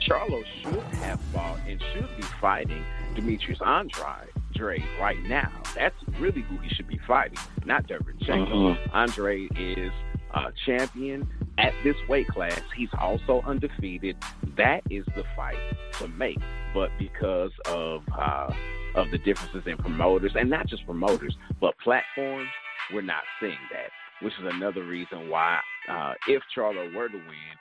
Charlo 0.06 0.44
should 0.60 0.82
have 1.00 1.20
fought 1.32 1.58
and 1.66 1.82
should 1.94 2.08
be 2.16 2.22
fighting 2.40 2.84
Demetrius 3.14 3.60
Andrade 3.64 4.82
right 5.00 5.22
now. 5.22 5.50
That's 5.74 5.94
really 6.18 6.42
who 6.42 6.58
he 6.58 6.68
should 6.74 6.88
be 6.88 6.98
fighting, 7.06 7.38
not 7.64 7.86
Derevyanchenko. 7.86 8.72
Uh-huh. 8.72 8.98
Andrade 8.98 9.52
is 9.56 9.92
a 10.34 10.52
champion 10.66 11.26
at 11.58 11.74
this 11.82 11.96
weight 12.08 12.28
class. 12.28 12.60
He's 12.74 12.88
also 12.98 13.42
undefeated. 13.44 14.16
That 14.56 14.82
is 14.90 15.04
the 15.16 15.24
fight 15.36 15.58
to 15.98 16.08
make. 16.08 16.38
But 16.72 16.90
because 16.98 17.52
of 17.66 18.02
uh, 18.16 18.52
of 18.94 19.10
the 19.10 19.18
differences 19.18 19.64
in 19.66 19.76
promoters, 19.76 20.32
and 20.34 20.48
not 20.48 20.66
just 20.66 20.86
promoters, 20.86 21.36
but 21.60 21.76
platforms, 21.78 22.48
we're 22.92 23.02
not 23.02 23.22
seeing 23.40 23.58
that. 23.72 23.90
Which 24.20 24.34
is 24.34 24.52
another 24.52 24.82
reason 24.82 25.28
why, 25.28 25.60
uh, 25.88 26.14
if 26.26 26.42
Charlo 26.56 26.92
were 26.94 27.08
to 27.08 27.16
win, 27.16 27.56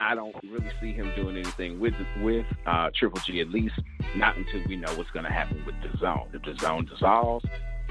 I 0.00 0.14
don't 0.14 0.34
really 0.44 0.70
see 0.80 0.92
him 0.92 1.10
doing 1.16 1.36
anything 1.36 1.80
with 1.80 1.94
with 2.20 2.46
uh, 2.66 2.90
Triple 2.94 3.20
G. 3.26 3.40
At 3.40 3.48
least 3.48 3.74
not 4.16 4.36
until 4.36 4.62
we 4.68 4.76
know 4.76 4.92
what's 4.94 5.10
going 5.10 5.24
to 5.24 5.32
happen 5.32 5.64
with 5.64 5.74
DAZN. 5.76 6.34
If 6.34 6.42
the 6.42 6.54
zone 6.64 6.86
dissolves, 6.86 7.44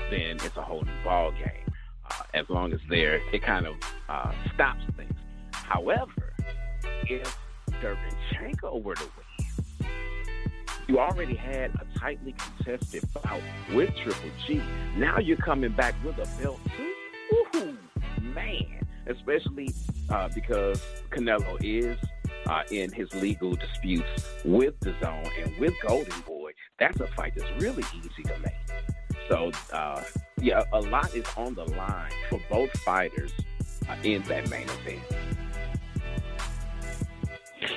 then 0.10 0.38
it's 0.38 0.56
a 0.58 0.62
whole 0.62 0.84
new 0.84 1.04
ball 1.04 1.32
game. 1.32 1.66
Uh, 2.10 2.24
as 2.34 2.46
long 2.50 2.72
as 2.72 2.80
there, 2.90 3.20
it 3.34 3.42
kind 3.44 3.68
of 3.68 3.76
uh, 4.08 4.32
stops 4.54 4.84
things. 4.96 5.17
However, 5.68 6.34
if 7.04 7.38
Derevyanchenko 7.82 8.82
were 8.82 8.96
to 8.96 9.04
win, 9.04 9.90
you 10.88 11.00
already 11.00 11.36
had 11.36 11.72
a 11.76 12.00
tightly 12.00 12.34
contested 12.34 13.04
bout 13.14 13.42
with 13.74 13.94
Triple 13.98 14.30
G. 14.46 14.62
Now 14.96 15.20
you're 15.20 15.36
coming 15.36 15.74
back 15.74 15.94
with 16.06 16.18
a 16.20 16.42
belt 16.42 16.60
too. 16.78 17.58
Ooh, 17.58 17.78
man! 18.22 18.88
Especially 19.08 19.74
uh, 20.10 20.30
because 20.34 20.82
Canelo 21.10 21.58
is 21.62 21.98
uh, 22.48 22.64
in 22.72 22.92
his 22.94 23.14
legal 23.16 23.54
disputes 23.56 24.26
with 24.46 24.80
DAZN 24.80 25.30
and 25.44 25.58
with 25.60 25.74
Golden 25.86 26.22
Boy. 26.22 26.52
That's 26.80 27.00
a 27.02 27.08
fight 27.08 27.34
that's 27.36 27.62
really 27.62 27.84
easy 27.94 28.24
to 28.24 28.40
make. 28.40 28.54
So, 29.30 29.52
uh, 29.74 30.02
yeah, 30.40 30.64
a 30.72 30.80
lot 30.80 31.14
is 31.14 31.26
on 31.36 31.56
the 31.56 31.66
line 31.66 32.12
for 32.30 32.40
both 32.50 32.72
fighters 32.80 33.34
uh, 33.90 33.96
in 34.04 34.22
that 34.24 34.50
main 34.50 34.68
event. 34.70 35.02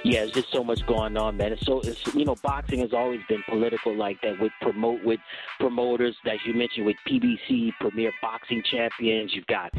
Yeah, 0.05 0.21
there's 0.21 0.33
just 0.33 0.53
so 0.53 0.65
much 0.65 0.85
going 0.87 1.17
on, 1.17 1.37
man. 1.37 1.53
It's 1.53 1.65
so 1.67 1.81
it's 1.81 2.15
you 2.15 2.25
know, 2.25 2.37
boxing 2.43 2.81
has 2.81 2.93
always 2.93 3.21
been 3.29 3.43
political 3.49 3.95
like 3.95 4.21
that 4.23 4.41
with 4.41 4.53
promote 4.61 5.05
with 5.05 5.21
promoters 5.59 6.17
that 6.25 6.37
you 6.47 6.55
mentioned 6.55 6.87
with 6.87 6.97
PBC, 7.07 7.73
Premier 7.81 8.13
Boxing 8.23 8.63
Champions. 8.71 9.35
You've 9.35 9.47
got 9.47 9.73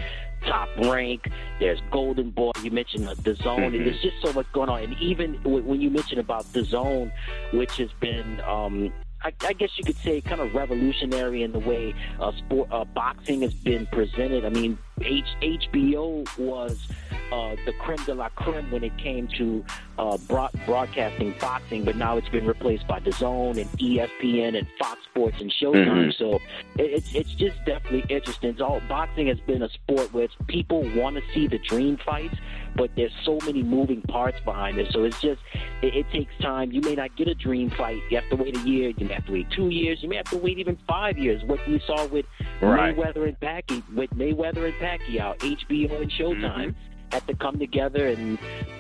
Top 0.46 0.70
Rank. 0.84 1.28
There's 1.60 1.80
Golden 1.92 2.30
Boy. 2.30 2.51
You 2.62 2.72
mentioned 2.72 3.06
DAZN, 3.06 3.38
mm-hmm. 3.38 3.75
and 3.75 3.86
there's 3.86 4.01
just 4.01 4.22
so 4.24 4.32
much 4.34 4.46
going 4.54 4.70
on. 4.70 4.84
And 4.84 4.98
even 5.00 5.36
when 5.44 5.82
you 5.82 5.90
mentioned 5.90 6.20
about 6.20 6.46
DAZN, 6.46 7.12
which 7.54 7.78
has 7.78 7.90
been 8.00 8.42
um, 8.42 8.94
I, 9.24 9.32
I, 9.42 9.54
guess 9.54 9.70
you 9.78 9.84
could 9.84 9.98
say, 9.98 10.20
kind 10.22 10.42
of 10.42 10.56
revolutionary 10.56 11.44
in 11.44 11.51
the 11.51 11.60
way 11.60 11.94
uh, 12.20 12.32
sport 12.38 12.70
uh, 12.72 12.86
boxing 12.86 13.42
has 13.42 13.54
been 13.54 13.86
presented. 13.88 14.46
I 14.46 14.50
mean, 14.50 14.78
H- 15.01 15.24
HBO 15.42 16.25
was 16.40 16.88
uh, 17.32 17.56
the 17.66 17.74
creme 17.74 18.04
de 18.06 18.14
la 18.14 18.30
creme 18.30 18.70
when 18.72 18.84
it 18.84 18.98
came 18.98 19.28
to 19.38 19.64
uh, 19.98 20.18
broad- 20.28 20.52
broadcasting 20.66 21.34
boxing, 21.40 21.86
but 21.86 21.96
now 21.96 22.18
it's 22.18 22.30
been 22.30 22.46
replaced 22.46 22.88
by 22.88 23.00
DAZN 23.00 23.58
and 23.58 23.70
ESPN 23.80 24.58
and 24.58 24.68
Fox 24.78 25.00
Sports 25.10 25.38
and 25.40 25.52
Showtime. 25.52 26.12
Mm-hmm. 26.12 26.24
So 26.24 26.36
it, 26.78 26.92
it's 26.92 27.16
it's 27.16 27.34
just 27.36 27.58
definitely 27.66 28.04
interesting. 28.10 28.50
It's 28.50 28.62
all 28.62 28.82
boxing 28.90 29.28
has 29.28 29.40
been 29.42 29.62
a 29.62 29.70
sport 29.70 30.14
where 30.14 30.28
people 30.48 30.82
want 30.96 31.16
to 31.16 31.22
see 31.34 31.48
the 31.48 31.60
dream 31.60 31.98
fights, 32.06 32.36
but 32.76 32.92
there's 32.96 33.14
so 33.24 33.40
many 33.46 33.64
moving 33.64 34.02
parts 34.02 34.40
behind 34.42 34.78
it. 34.78 34.92
So 34.92 35.04
it's 35.04 35.22
just 35.22 35.42
it, 35.82 35.96
it 35.96 36.12
takes 36.12 36.34
time. 36.42 36.72
You 36.72 36.82
may 36.82 36.96
not 36.96 37.16
get 37.16 37.28
a 37.28 37.36
dream 37.36 37.70
fight. 37.70 38.02
You 38.10 38.20
have 38.20 38.30
to 38.30 38.36
wait 38.36 38.58
a 38.58 38.62
year. 38.68 38.92
You 38.98 39.08
may 39.08 39.14
have 39.14 39.26
to 39.28 39.34
wait 39.34 39.50
two 39.52 39.70
years. 39.70 40.00
You 40.02 40.10
may 40.10 40.18
have 40.18 40.30
to 40.32 40.38
wait 40.38 40.60
even 40.60 40.78
five 40.88 41.18
years. 41.18 41.44
What 41.44 41.66
we 41.68 41.82
saw 41.86 42.08
with 42.08 42.26
right. 42.62 42.96
Mayweather 42.96 43.28
and 43.28 43.40
Pacquiao, 43.40 43.96
with 43.96 44.10
Mayweather 44.12 44.66
and 44.66 44.74
Pacquiao, 44.76 45.38
HBO 45.38 46.02
and 46.02 46.12
Showtime. 46.12 46.42
Mm-hmm 46.42 46.90
had 47.12 47.27
to 47.27 47.36
come 47.36 47.60
together, 47.60 48.08
and 48.08 48.38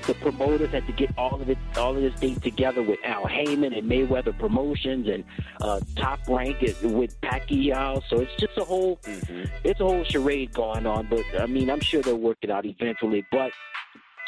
the 0.07 0.13
promoters 0.15 0.71
had 0.71 0.87
to 0.87 0.93
get 0.93 1.11
all 1.17 1.41
of 1.41 1.49
it, 1.49 1.57
all 1.77 1.95
of 1.95 2.01
this 2.01 2.13
thing 2.15 2.39
together 2.39 2.81
with 2.81 2.99
Al 3.03 3.27
Haymon 3.27 3.73
and 3.73 3.89
Mayweather 3.89 4.37
Promotions 4.37 5.07
and 5.07 5.23
uh, 5.61 5.79
Top 5.95 6.19
Rank 6.27 6.61
with 6.81 7.19
Pacquiao. 7.21 8.01
So 8.09 8.19
it's 8.19 8.35
just 8.39 8.57
a 8.57 8.63
whole, 8.63 8.97
mm-hmm. 8.97 9.43
it's 9.63 9.79
a 9.79 9.83
whole 9.83 10.03
charade 10.03 10.53
going 10.53 10.85
on. 10.85 11.07
But 11.07 11.25
I 11.39 11.45
mean, 11.45 11.69
I'm 11.69 11.81
sure 11.81 12.01
they'll 12.01 12.17
work 12.17 12.37
it 12.41 12.49
out 12.49 12.65
eventually. 12.65 13.25
But 13.31 13.51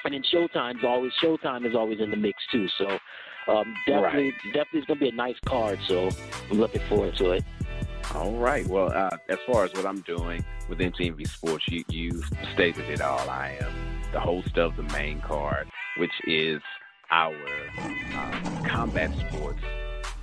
and 0.06 0.14
then 0.14 0.24
Showtime's 0.24 0.84
always 0.84 1.14
Showtime 1.22 1.66
is 1.66 1.76
always 1.76 2.00
in 2.00 2.12
the 2.12 2.18
mix 2.18 2.44
too. 2.52 2.68
So 2.78 2.88
um, 3.48 3.74
definitely, 3.86 4.32
right. 4.32 4.34
definitely, 4.54 4.80
it's 4.80 4.88
gonna 4.88 5.00
be 5.00 5.10
a 5.10 5.14
nice 5.14 5.38
card. 5.46 5.80
So 5.88 6.10
I'm 6.52 6.60
looking 6.60 6.82
forward 6.88 7.16
to 7.18 7.32
it. 7.32 7.44
All 8.14 8.34
right. 8.34 8.66
Well, 8.68 8.92
uh, 8.94 9.18
as 9.30 9.40
far 9.48 9.64
as 9.64 9.74
what 9.74 9.86
I'm 9.86 10.02
doing 10.02 10.44
with 10.70 10.80
MTMV 10.80 11.28
Sports, 11.28 11.68
you 11.68 11.84
you 11.90 12.24
stated 12.54 12.90
it 12.90 13.02
all. 13.02 13.30
I 13.30 13.58
am 13.62 13.93
the 14.14 14.20
host 14.20 14.58
of 14.58 14.76
the 14.78 14.84
main 14.84 15.20
card, 15.22 15.68
which 15.98 16.14
is 16.26 16.62
our 17.12 17.36
um, 17.82 18.64
combat 18.66 19.12
sports 19.28 19.60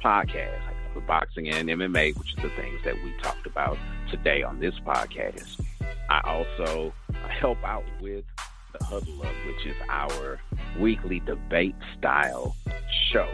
podcast, 0.03 0.61
like 0.95 1.07
boxing 1.07 1.49
and 1.49 1.69
MMA, 1.69 2.17
which 2.17 2.35
are 2.39 2.43
the 2.43 2.55
things 2.55 2.81
that 2.85 2.95
we 2.95 3.13
talked 3.23 3.47
about 3.47 3.77
today 4.11 4.43
on 4.43 4.61
this 4.61 4.75
podcast. 4.87 5.61
I 6.09 6.21
also 6.25 6.93
help 7.29 7.59
out 7.65 7.85
with 8.01 8.25
the 8.79 8.85
Huddle 8.85 9.23
Up, 9.23 9.35
which 9.47 9.67
is 9.67 9.77
our 9.89 10.41
weekly 10.79 11.21
debate 11.21 11.75
style 11.99 12.55
show, 13.13 13.29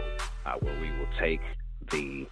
uh, 0.45 0.55
where 0.59 0.81
we 0.81 0.89
will 0.97 1.09
take 1.19 1.41
the 1.91 2.27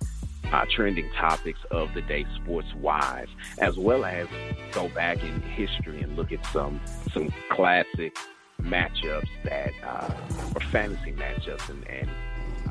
uh, 0.56 0.66
trending 0.70 1.10
topics 1.12 1.60
of 1.70 1.94
the 1.94 2.02
day 2.02 2.26
sports 2.36 2.74
wise, 2.76 3.28
as 3.60 3.78
well 3.78 4.06
as 4.06 4.28
go 4.72 4.88
back 4.90 5.22
in 5.22 5.42
history 5.42 6.02
and 6.02 6.16
look 6.16 6.32
at 6.32 6.46
some 6.48 6.80
some 7.14 7.32
classic 7.50 8.16
matchups 8.62 9.28
that 9.44 9.72
uh, 9.84 10.14
or 10.56 10.62
fantasy 10.72 11.12
matchups 11.12 11.70
and, 11.70 11.86
and 11.90 12.10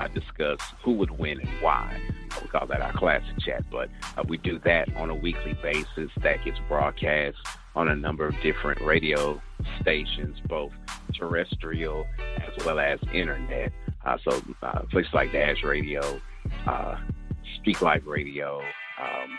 uh, 0.01 0.09
discuss 0.09 0.59
who 0.83 0.93
would 0.93 1.11
win 1.11 1.39
and 1.41 1.49
why. 1.61 2.01
We 2.43 2.49
call 2.49 2.67
that 2.67 2.81
our 2.81 2.93
classic 2.93 3.39
chat, 3.41 3.65
but 3.71 3.91
uh, 4.17 4.25
we 4.27 4.39
do 4.39 4.59
that 4.61 4.95
on 4.97 5.11
a 5.11 5.15
weekly 5.15 5.53
basis. 5.63 6.11
That 6.23 6.43
gets 6.43 6.59
broadcast 6.67 7.37
on 7.77 7.89
a 7.89 7.95
number 7.95 8.27
of 8.27 8.35
different 8.41 8.81
radio 8.81 9.41
stations, 9.81 10.39
both 10.49 10.73
terrestrial 11.15 12.07
as 12.39 12.65
well 12.65 12.81
as 12.81 12.99
internet. 13.13 13.73
Uh, 14.05 14.17
so 14.29 14.43
uh, 14.63 14.81
places 14.91 15.13
like 15.13 15.33
Dash 15.33 15.63
Radio, 15.63 16.21
uh, 16.67 16.97
Speak 17.65 17.81
Life 17.81 18.03
Radio. 18.05 18.61
Um, 19.01 19.39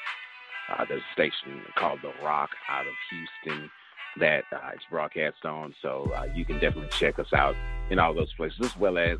uh, 0.73 0.83
there's 0.89 1.03
a 1.03 1.13
station 1.13 1.61
called 1.77 1.99
The 2.01 2.11
Rock 2.23 2.49
out 2.67 2.87
of 2.87 2.93
Houston 3.11 3.69
that 4.17 4.45
uh, 4.51 4.71
it's 4.73 4.83
broadcast 4.89 5.45
on. 5.45 5.75
So 5.79 6.11
uh, 6.15 6.25
you 6.33 6.43
can 6.43 6.55
definitely 6.55 6.89
check 6.89 7.19
us 7.19 7.31
out 7.33 7.55
in 7.91 7.99
all 7.99 8.15
those 8.15 8.33
places, 8.33 8.57
as 8.63 8.75
well 8.77 8.97
as 8.97 9.19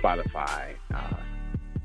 Spotify, 0.00 0.76
uh, 0.94 1.16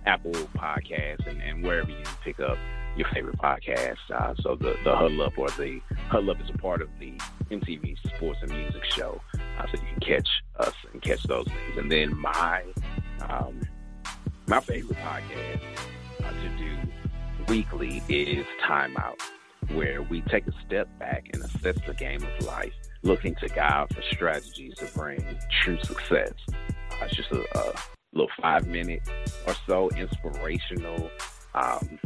Apple 0.06 0.34
Podcasts, 0.56 1.26
and, 1.26 1.42
and, 1.42 1.64
wherever 1.64 1.90
you 1.90 2.04
pick 2.24 2.40
up 2.40 2.60
your 2.96 3.08
favorite 3.12 3.40
podcast. 3.40 3.98
Uh, 4.14 4.36
so 4.40 4.56
the, 4.56 4.76
the 4.84 4.96
Huddle 4.96 5.24
Up 5.24 5.36
or 5.36 5.50
the 5.50 5.82
Huddle 6.10 6.30
Up 6.30 6.40
is 6.40 6.52
a 6.52 6.58
part 6.60 6.84
of 6.84 6.90
the 7.00 7.14
MTMV 7.50 7.98
Sports 8.16 8.38
and 8.44 8.52
Music 8.52 8.86
Show. 8.86 9.20
Uh, 9.58 9.66
so 9.72 9.82
you 9.82 9.88
can 9.98 10.00
catch 10.02 10.30
us 10.60 10.76
and 10.92 11.02
catch 11.02 11.24
those 11.24 11.48
things. 11.48 11.78
And 11.78 11.92
then 11.92 12.16
my 12.16 12.64
um, 13.28 13.60
my 14.46 14.60
favorite 14.60 15.00
podcast 15.00 15.93
to 16.42 16.58
do 16.58 16.78
weekly 17.48 18.02
is 18.10 18.46
Timeout, 18.64 19.22
where 19.74 20.02
we 20.02 20.22
take 20.22 20.48
a 20.48 20.54
step 20.66 20.88
back 21.00 21.28
and 21.34 21.44
assess 21.44 21.78
the 21.86 21.94
game 21.94 22.24
of 22.24 22.46
life, 22.46 22.74
looking 23.04 23.36
to 23.36 23.48
God 23.50 23.94
for 23.94 24.02
strategies 24.14 24.76
to 24.76 24.86
bring 24.98 25.24
true 25.62 25.78
success. 25.84 26.34
Uh, 26.50 27.06
it's 27.06 27.16
just 27.16 27.32
a, 27.32 27.44
a, 27.58 27.74
little 28.14 28.30
five 28.40 28.68
minute 28.68 29.02
or 29.48 29.56
so 29.68 29.90
inspirational 29.98 31.10
um, 31.56 32.00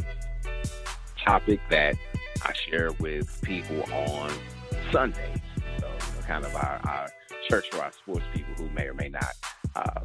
topic 1.22 1.60
that 1.68 1.94
I 2.42 2.52
share 2.54 2.92
with 2.92 3.40
people 3.42 3.82
on 3.92 4.32
Sundays. 4.90 5.38
So, 5.80 5.86
you 5.86 6.20
know, 6.20 6.26
kind 6.26 6.44
of 6.46 6.54
our, 6.54 6.80
our 6.84 7.08
church 7.48 7.66
for 7.70 7.82
our 7.82 7.92
sports 7.92 8.24
people 8.32 8.54
who 8.56 8.70
may 8.70 8.86
or 8.86 8.94
may 8.94 9.10
not 9.10 9.34
uh, 9.76 10.00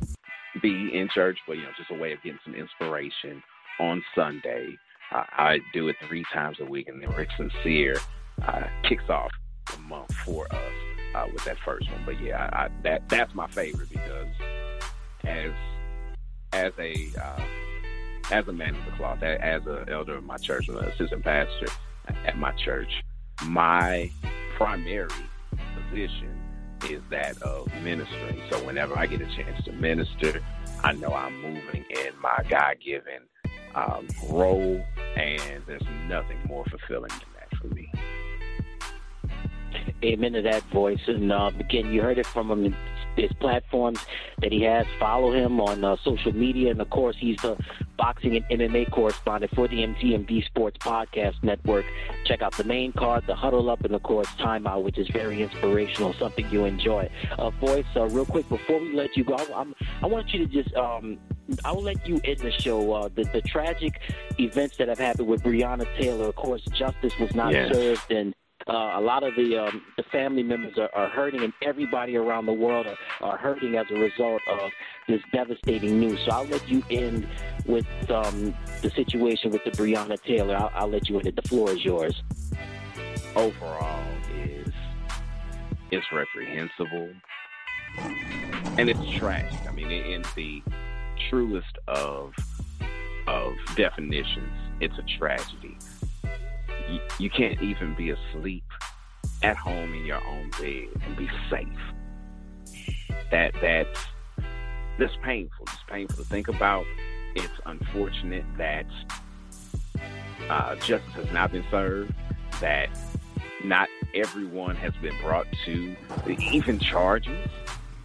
be 0.62 0.94
in 0.94 1.08
church, 1.10 1.38
but 1.48 1.58
you 1.58 1.64
know, 1.64 1.70
just 1.78 1.92
a 1.92 1.96
way 1.96 2.12
of 2.12 2.22
getting 2.22 2.40
some 2.44 2.56
inspiration 2.56 3.42
on 3.80 4.04
Sunday. 4.16 4.78
Uh, 5.12 5.24
I 5.32 5.60
do 5.74 5.88
it 5.90 5.96
three 6.08 6.24
times 6.34 6.58
a 6.60 6.66
week, 6.66 6.88
and 6.88 7.02
then 7.02 7.12
Rick 7.12 7.30
Sincere 7.38 7.98
uh, 8.42 8.64
kicks 8.84 9.10
off 9.10 9.32
the 9.72 9.78
month 9.80 10.14
for 10.26 10.46
us 10.54 10.74
uh, 11.16 11.28
with 11.32 11.44
that 11.46 11.58
first 11.64 11.90
one. 11.92 12.02
But 12.06 12.22
yeah, 12.22 12.50
I, 12.52 12.66
I, 12.66 12.70
that 12.84 13.08
that's 13.10 13.34
my 13.36 13.48
favorite 13.48 13.90
because 13.90 14.28
as 15.24 15.52
as 16.54 16.74
a 16.80 17.08
uh, 17.22 17.42
as 18.32 18.48
a 18.48 18.54
man 18.54 18.76
of 18.76 18.86
the 18.86 18.92
cloth, 18.92 19.22
as 19.22 19.66
an 19.66 19.90
elder 19.90 20.16
of 20.16 20.24
my 20.24 20.38
church, 20.38 20.68
an 20.70 20.78
assistant 20.78 21.24
pastor 21.24 21.68
at 22.26 22.38
my 22.38 22.52
church, 22.52 23.04
my 23.44 24.10
primary 24.56 25.10
position 25.76 26.40
is 26.90 27.02
that 27.10 27.42
of 27.42 27.68
ministering. 27.82 28.42
So 28.50 28.64
whenever 28.66 28.98
I 28.98 29.06
get 29.06 29.22
a 29.22 29.26
chance 29.26 29.64
to 29.66 29.72
minister, 29.72 30.44
I 30.84 30.94
know 30.94 31.14
I'm 31.14 31.42
moving 31.42 31.86
in 31.90 32.20
my 32.22 32.44
God 32.50 32.78
given 32.84 33.22
um, 33.76 34.08
role, 34.30 34.84
and 35.16 35.64
there's 35.66 35.84
nothing 36.08 36.38
more 36.48 36.66
fulfilling 36.66 37.10
than 37.10 37.30
that 37.40 37.58
for 37.60 37.68
me. 37.68 37.92
Amen 40.04 40.34
to 40.34 40.42
that 40.42 40.64
voice. 40.66 41.02
And 41.08 41.32
uh, 41.32 41.52
again, 41.60 41.92
you 41.92 42.02
heard 42.02 42.18
it 42.18 42.26
from 42.26 42.52
him 42.52 42.76
his 43.16 43.32
platforms 43.34 44.00
that 44.42 44.52
he 44.52 44.62
has. 44.64 44.86
Follow 45.00 45.32
him 45.32 45.60
on 45.60 45.84
uh, 45.84 45.96
social 46.04 46.34
media, 46.34 46.72
and 46.72 46.82
of 46.82 46.90
course, 46.90 47.16
he's 47.20 47.38
the 47.38 47.58
boxing 47.98 48.36
and 48.36 48.60
MMA 48.60 48.92
correspondent 48.92 49.54
for 49.54 49.68
the 49.68 49.78
MTMV 49.78 50.46
Sports 50.46 50.78
Podcast 50.80 51.42
Network. 51.44 51.86
Check 52.26 52.42
out 52.42 52.54
the 52.58 52.64
main 52.64 52.92
card, 52.94 53.24
the 53.28 53.36
huddle 53.36 53.70
up, 53.70 53.84
and 53.84 53.94
of 53.94 54.04
course, 54.04 54.28
timeout, 54.40 54.84
which 54.84 54.98
is 54.98 55.08
very 55.10 55.42
inspirational, 55.42 56.14
something 56.14 56.50
you 56.50 56.66
enjoy. 56.66 57.10
Uh, 57.38 57.50
voice, 57.52 57.86
uh, 57.96 58.08
real 58.10 58.26
quick 58.26 58.48
before 58.50 58.80
we 58.80 58.94
let 58.94 59.16
you 59.16 59.24
go, 59.24 59.38
I'm, 59.56 59.76
i 60.02 60.08
want 60.08 60.34
you 60.34 60.46
to 60.46 60.52
just. 60.52 60.74
Um, 60.76 61.20
I'll 61.66 61.82
let 61.82 62.08
you 62.08 62.22
end 62.24 62.40
the 62.40 62.52
show. 62.52 62.94
Uh, 62.94 63.10
the, 63.14 63.24
the 63.26 63.42
tragic 63.42 64.00
events 64.40 64.78
that 64.78 64.88
have 64.88 65.00
happened 65.00 65.28
with 65.28 65.44
Breonna 65.44 65.86
Taylor. 65.98 66.26
Of 66.26 66.36
course, 66.36 66.64
justice 66.74 67.18
was 67.20 67.34
not 67.36 67.54
yes. 67.54 67.74
served, 67.74 68.12
and 68.12 68.34
uh, 68.68 68.94
a 68.96 69.02
lot 69.02 69.24
of 69.24 69.36
the 69.36 69.58
um, 69.58 69.82
the 69.98 70.04
family 70.04 70.44
members 70.44 70.78
are, 70.78 70.90
are 70.94 71.10
hurting, 71.10 71.42
and 71.42 71.54
everybody 71.62 72.16
around 72.16 72.46
the 72.46 72.54
world 72.54 72.88
are, 72.88 72.98
are 73.22 73.38
hurting 73.38 73.76
as 73.76 73.86
a 73.92 73.96
result 73.96 74.42
of 74.50 74.72
this 75.08 75.22
devastating 75.32 76.00
news. 76.00 76.20
So 76.26 76.32
I'll 76.32 76.46
let 76.46 76.68
you 76.70 76.84
end 76.90 77.28
with 77.66 77.88
um, 78.10 78.54
the 78.82 78.90
situation 78.92 79.52
with 79.52 79.64
the 79.64 79.72
Breonna 79.72 80.22
Taylor. 80.22 80.56
I'll, 80.56 80.72
I'll 80.74 80.90
let 80.90 81.10
you 81.10 81.18
end 81.18 81.28
it. 81.28 81.36
The 81.36 81.48
floor 81.48 81.72
is 81.72 81.84
yours. 81.84 82.24
Overall, 83.36 84.04
is 84.36 84.72
it's 85.92 86.06
reprehensible 86.12 87.10
and 88.78 88.90
it's 88.90 89.18
tragic. 89.18 89.60
I 89.68 89.72
mean, 89.72 89.92
in 89.92 90.24
the 90.36 90.64
truest 91.34 91.78
of 91.88 92.34
of 93.28 93.54
definitions, 93.76 94.54
it's 94.80 94.98
a 94.98 95.18
tragedy 95.18 95.78
you, 96.90 97.00
you 97.20 97.30
can't 97.30 97.62
even 97.62 97.96
be 97.96 98.12
asleep 98.12 98.64
at 99.42 99.58
home 99.58 99.94
in 99.94 100.06
your 100.06 100.26
own 100.26 100.50
bed 100.52 100.88
and 101.06 101.18
be 101.18 101.30
safe. 101.50 101.68
That 103.32 103.54
that's 103.62 104.06
that's 105.00 105.16
painful. 105.24 105.66
It's 105.66 105.84
painful 105.88 106.18
to 106.18 106.30
think 106.30 106.48
about. 106.48 106.86
It's 107.36 107.54
unfortunate 107.66 108.46
that 108.58 108.86
uh, 110.50 110.76
justice 110.76 111.14
has 111.14 111.32
not 111.32 111.52
been 111.52 111.66
served. 111.72 112.14
That 112.62 112.90
not 113.64 113.90
everyone 114.14 114.76
has 114.76 114.94
been 115.02 115.16
brought 115.22 115.48
to 115.66 115.96
even 116.28 116.80
charges 116.80 117.50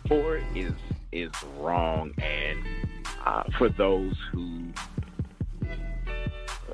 for 0.06 0.36
it 0.36 0.44
is 0.54 0.72
is 1.12 1.30
wrong. 1.58 2.12
And 2.18 2.64
uh, 3.24 3.44
for 3.58 3.68
those 3.68 4.14
who 4.32 4.72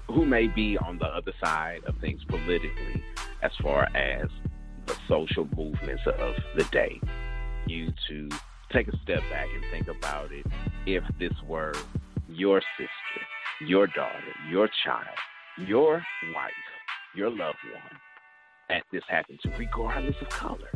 who 0.08 0.24
may 0.24 0.46
be 0.46 0.78
on 0.78 0.98
the 0.98 1.06
other 1.06 1.32
side 1.42 1.80
of 1.86 1.96
things 1.98 2.22
politically 2.28 3.02
as 3.42 3.50
far 3.62 3.88
as 3.96 4.28
the 4.86 4.96
social 5.08 5.48
movements 5.56 6.02
of 6.06 6.34
the 6.56 6.64
day. 6.70 7.00
You 7.66 7.92
to 8.08 8.28
take 8.72 8.88
a 8.88 8.96
step 9.02 9.20
back 9.30 9.48
and 9.54 9.64
think 9.70 9.88
about 9.88 10.30
it. 10.30 10.46
If 10.86 11.02
this 11.18 11.32
were 11.46 11.74
your 12.28 12.60
sister, 12.76 13.26
your 13.66 13.86
daughter, 13.88 14.34
your 14.50 14.68
child, 14.84 15.18
your 15.58 16.04
wife, 16.34 16.52
your 17.14 17.30
loved 17.30 17.58
one 17.72 17.98
that 18.68 18.82
this 18.92 19.02
happened 19.08 19.38
to, 19.42 19.50
regardless 19.58 20.16
of 20.20 20.28
color. 20.28 20.70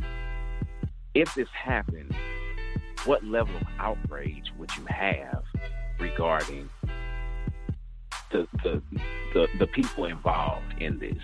If 1.14 1.34
this 1.34 1.48
happened, 1.52 2.14
what 3.04 3.24
level 3.24 3.56
of 3.56 3.62
outrage 3.78 4.52
would 4.58 4.70
you 4.76 4.84
have 4.86 5.42
regarding 5.98 6.68
the, 8.30 8.46
the 8.62 8.82
the 9.34 9.48
the 9.58 9.66
people 9.68 10.04
involved 10.04 10.74
in 10.80 10.98
this. 10.98 11.18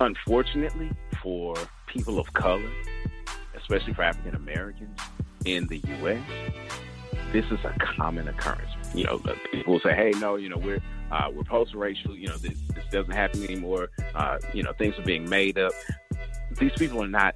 Unfortunately, 0.00 0.90
for 1.22 1.54
people 1.86 2.18
of 2.18 2.32
color, 2.34 2.70
especially 3.56 3.94
for 3.94 4.02
African 4.02 4.34
Americans 4.34 4.98
in 5.44 5.66
the 5.68 5.78
U.S., 5.78 6.22
this 7.32 7.44
is 7.46 7.58
a 7.64 7.74
common 7.96 8.28
occurrence. 8.28 8.70
You 8.94 9.04
know, 9.04 9.20
people 9.52 9.80
say, 9.80 9.94
"Hey, 9.94 10.12
no, 10.18 10.36
you 10.36 10.48
know, 10.48 10.58
we're 10.58 10.80
uh, 11.10 11.30
we're 11.32 11.44
post-racial. 11.44 12.16
You 12.16 12.28
know, 12.28 12.36
this, 12.36 12.58
this 12.74 12.84
doesn't 12.90 13.12
happen 13.12 13.42
anymore. 13.44 13.90
Uh, 14.14 14.38
you 14.52 14.62
know, 14.62 14.72
things 14.74 14.98
are 14.98 15.04
being 15.04 15.28
made 15.28 15.58
up." 15.58 15.72
These 16.58 16.72
people 16.72 17.02
are 17.02 17.08
not. 17.08 17.34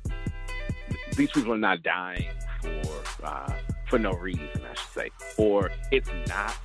These 1.16 1.30
people 1.32 1.52
are 1.52 1.58
not 1.58 1.82
dying 1.82 2.28
for 2.62 3.24
uh, 3.24 3.52
for 3.90 3.98
no 3.98 4.12
reason, 4.12 4.46
I 4.54 4.74
should 4.74 4.92
say, 4.94 5.10
or 5.36 5.72
it's 5.90 6.08
not 6.28 6.56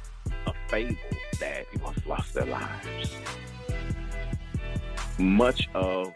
a 0.46 0.54
fable 0.70 0.96
that 1.40 1.70
people 1.72 1.92
have 1.92 2.06
lost 2.06 2.36
their 2.36 2.46
lives. 2.46 3.16
Much 5.18 5.68
of 5.74 6.14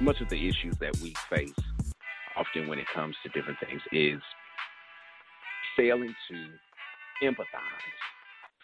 much 0.00 0.22
of 0.22 0.30
the 0.30 0.48
issues 0.48 0.74
that 0.78 0.98
we 1.00 1.14
face 1.28 1.52
often 2.34 2.66
when 2.66 2.78
it 2.78 2.86
comes 2.94 3.14
to 3.22 3.28
different 3.28 3.58
things 3.60 3.82
is 3.92 4.22
failing 5.76 6.14
to 6.30 7.26
empathize, 7.26 7.44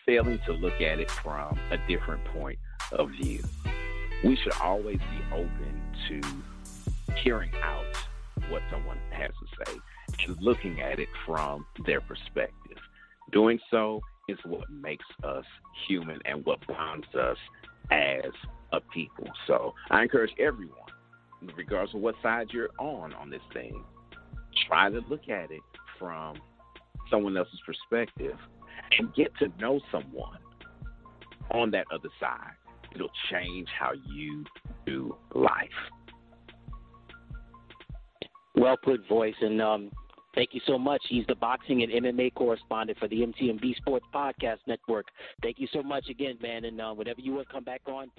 failing 0.07 0.39
to 0.47 0.53
look 0.53 0.81
at 0.81 0.99
it 0.99 1.11
from 1.11 1.59
a 1.71 1.77
different 1.87 2.25
point 2.27 2.59
of 2.93 3.11
view. 3.11 3.43
We 4.25 4.37
should 4.37 4.55
always 4.63 4.97
be 4.97 5.35
open 5.35 5.83
to 6.09 7.15
hearing 7.17 7.53
out 7.63 7.85
what 8.49 8.63
someone 8.71 8.99
has 9.11 9.29
to 9.29 9.65
say 9.67 9.79
and 10.27 10.37
looking 10.41 10.81
at 10.81 10.99
it 10.99 11.09
from 11.25 11.67
their 11.85 12.01
perspective. 12.01 12.79
Doing 13.33 13.59
so 13.71 14.01
is 14.29 14.39
what 14.45 14.69
makes 14.71 15.05
us 15.25 15.45
human 15.87 16.19
and 16.25 16.45
what 16.45 16.65
bonds 16.67 17.07
us 17.15 17.37
as 17.91 18.33
a 18.73 18.81
people. 18.93 19.27
So 19.47 19.75
I 19.91 20.03
encourage 20.03 20.33
everyone, 20.39 20.77
regardless 21.57 21.95
of 21.95 22.01
what 22.01 22.15
side 22.23 22.49
you're 22.53 22.71
on 22.79 23.13
on 23.15 23.31
this 23.31 23.43
thing, 23.53 23.85
try 24.69 24.91
to 24.91 25.01
look 25.09 25.29
at 25.29 25.51
it 25.51 25.61
from 25.99 26.37
someone 27.11 27.37
else's 27.37 27.61
perspective 27.65 28.37
and 28.99 29.15
get 29.15 29.33
to 29.39 29.49
know 29.61 29.81
someone 29.93 30.39
on 31.53 31.71
that 31.71 31.87
other 31.93 32.09
side. 32.21 32.53
It'll 32.95 33.11
change 33.31 33.69
how 33.79 33.93
you 34.09 34.45
do 34.87 35.17
life. 35.35 35.69
Well 38.55 38.77
put, 38.83 39.07
voice. 39.09 39.35
And 39.41 39.61
um, 39.61 39.91
Thank 40.37 40.53
you 40.53 40.61
so 40.67 40.79
much. 40.79 41.03
He's 41.09 41.25
the 41.27 41.35
boxing 41.35 41.83
and 41.83 41.91
MMA 41.91 42.35
correspondent 42.35 42.99
for 42.99 43.09
the 43.09 43.23
MTMV 43.23 43.75
Sports 43.77 44.05
Podcast 44.15 44.59
Network. 44.67 45.07
Thank 45.43 45.59
you 45.59 45.67
so 45.73 45.83
much 45.83 46.09
again, 46.11 46.37
man. 46.43 46.67
And 46.67 46.79
uh, 46.79 46.93
whenever 46.93 47.23
you 47.23 47.33
want 47.33 47.49
to 47.49 47.53
come 47.55 47.65
back 47.65 47.81
on, 47.87 48.11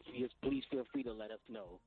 please, 0.41 0.63
feel 0.71 0.84
free 0.91 1.03
to 1.03 1.13
let 1.13 1.30
us 1.30 1.39
know. 1.47 1.80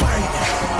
Fight, 0.00 0.74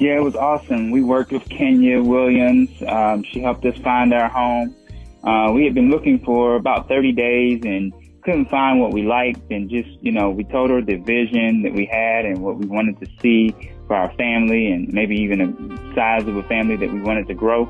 Yeah, 0.00 0.16
it 0.16 0.22
was 0.24 0.34
awesome. 0.34 0.90
We 0.90 1.02
worked 1.02 1.30
with 1.30 1.46
Kenya 1.50 2.02
Williams. 2.02 2.70
Um, 2.88 3.22
she 3.22 3.42
helped 3.42 3.66
us 3.66 3.76
find 3.82 4.14
our 4.14 4.30
home. 4.30 4.74
Uh, 5.22 5.52
we 5.54 5.64
had 5.64 5.74
been 5.74 5.90
looking 5.90 6.18
for 6.24 6.56
about 6.56 6.88
30 6.88 7.12
days 7.12 7.60
and 7.66 7.92
couldn't 8.22 8.48
find 8.48 8.80
what 8.80 8.94
we 8.94 9.02
liked. 9.02 9.50
And 9.50 9.68
just, 9.68 9.90
you 10.00 10.10
know, 10.10 10.30
we 10.30 10.44
told 10.44 10.70
her 10.70 10.80
the 10.80 10.96
vision 10.96 11.60
that 11.64 11.74
we 11.74 11.84
had 11.84 12.24
and 12.24 12.38
what 12.38 12.56
we 12.56 12.66
wanted 12.66 12.98
to 13.00 13.06
see 13.20 13.54
for 13.86 13.94
our 13.94 14.10
family 14.14 14.72
and 14.72 14.90
maybe 14.90 15.16
even 15.16 15.42
a 15.42 15.94
size 15.94 16.26
of 16.26 16.34
a 16.34 16.44
family 16.44 16.76
that 16.76 16.90
we 16.90 17.02
wanted 17.02 17.28
to 17.28 17.34
grow. 17.34 17.66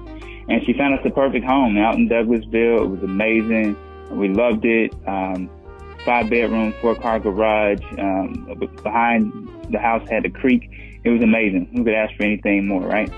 And 0.48 0.64
she 0.64 0.72
found 0.72 0.94
us 0.94 1.00
the 1.02 1.10
perfect 1.10 1.44
home 1.44 1.76
out 1.78 1.96
in 1.96 2.08
Douglasville. 2.08 2.84
It 2.84 2.88
was 2.90 3.02
amazing. 3.02 3.76
We 4.08 4.28
loved 4.28 4.64
it. 4.64 4.94
Um, 5.04 5.50
five 6.04 6.30
bedroom, 6.30 6.72
four 6.80 6.94
car 6.94 7.20
garage. 7.20 7.82
Um, 7.98 8.54
behind 8.82 9.32
the 9.70 9.78
house 9.78 10.08
had 10.08 10.24
a 10.24 10.30
creek 10.30 10.70
it 11.04 11.10
was 11.10 11.22
amazing. 11.22 11.66
Who 11.74 11.84
could 11.84 11.94
ask 11.94 12.14
for 12.16 12.24
anything 12.24 12.66
more, 12.66 12.82
right? 12.82 13.10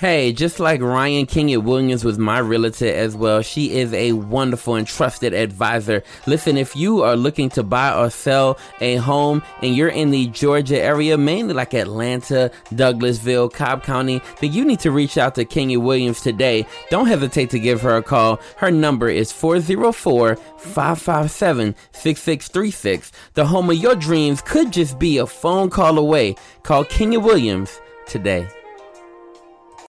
Hey, 0.00 0.32
just 0.32 0.60
like 0.60 0.80
Ryan 0.80 1.26
Kenya 1.26 1.60
Williams 1.60 2.06
was 2.06 2.16
my 2.16 2.38
realtor 2.38 2.88
as 2.90 3.14
well, 3.14 3.42
she 3.42 3.72
is 3.72 3.92
a 3.92 4.14
wonderful 4.14 4.76
and 4.76 4.86
trusted 4.86 5.34
advisor. 5.34 6.02
Listen, 6.26 6.56
if 6.56 6.74
you 6.74 7.02
are 7.02 7.16
looking 7.16 7.50
to 7.50 7.62
buy 7.62 7.94
or 7.94 8.08
sell 8.08 8.58
a 8.80 8.96
home 8.96 9.42
and 9.60 9.76
you're 9.76 9.90
in 9.90 10.10
the 10.10 10.28
Georgia 10.28 10.80
area, 10.80 11.18
mainly 11.18 11.52
like 11.52 11.74
Atlanta, 11.74 12.50
Douglasville, 12.70 13.52
Cobb 13.52 13.82
County, 13.82 14.22
then 14.40 14.54
you 14.54 14.64
need 14.64 14.80
to 14.80 14.90
reach 14.90 15.18
out 15.18 15.34
to 15.34 15.44
Kenya 15.44 15.78
Williams 15.78 16.22
today. 16.22 16.64
Don't 16.88 17.06
hesitate 17.06 17.50
to 17.50 17.58
give 17.58 17.82
her 17.82 17.98
a 17.98 18.02
call. 18.02 18.40
Her 18.56 18.70
number 18.70 19.10
is 19.10 19.30
404 19.32 20.36
557 20.36 21.74
6636. 21.92 23.12
The 23.34 23.44
home 23.44 23.68
of 23.68 23.76
your 23.76 23.96
dreams 23.96 24.40
could 24.40 24.72
just 24.72 24.98
be 24.98 25.18
a 25.18 25.26
phone 25.26 25.68
call 25.68 25.98
away. 25.98 26.36
Call 26.62 26.86
Kenya 26.86 27.20
Williams 27.20 27.82
today. 28.06 28.48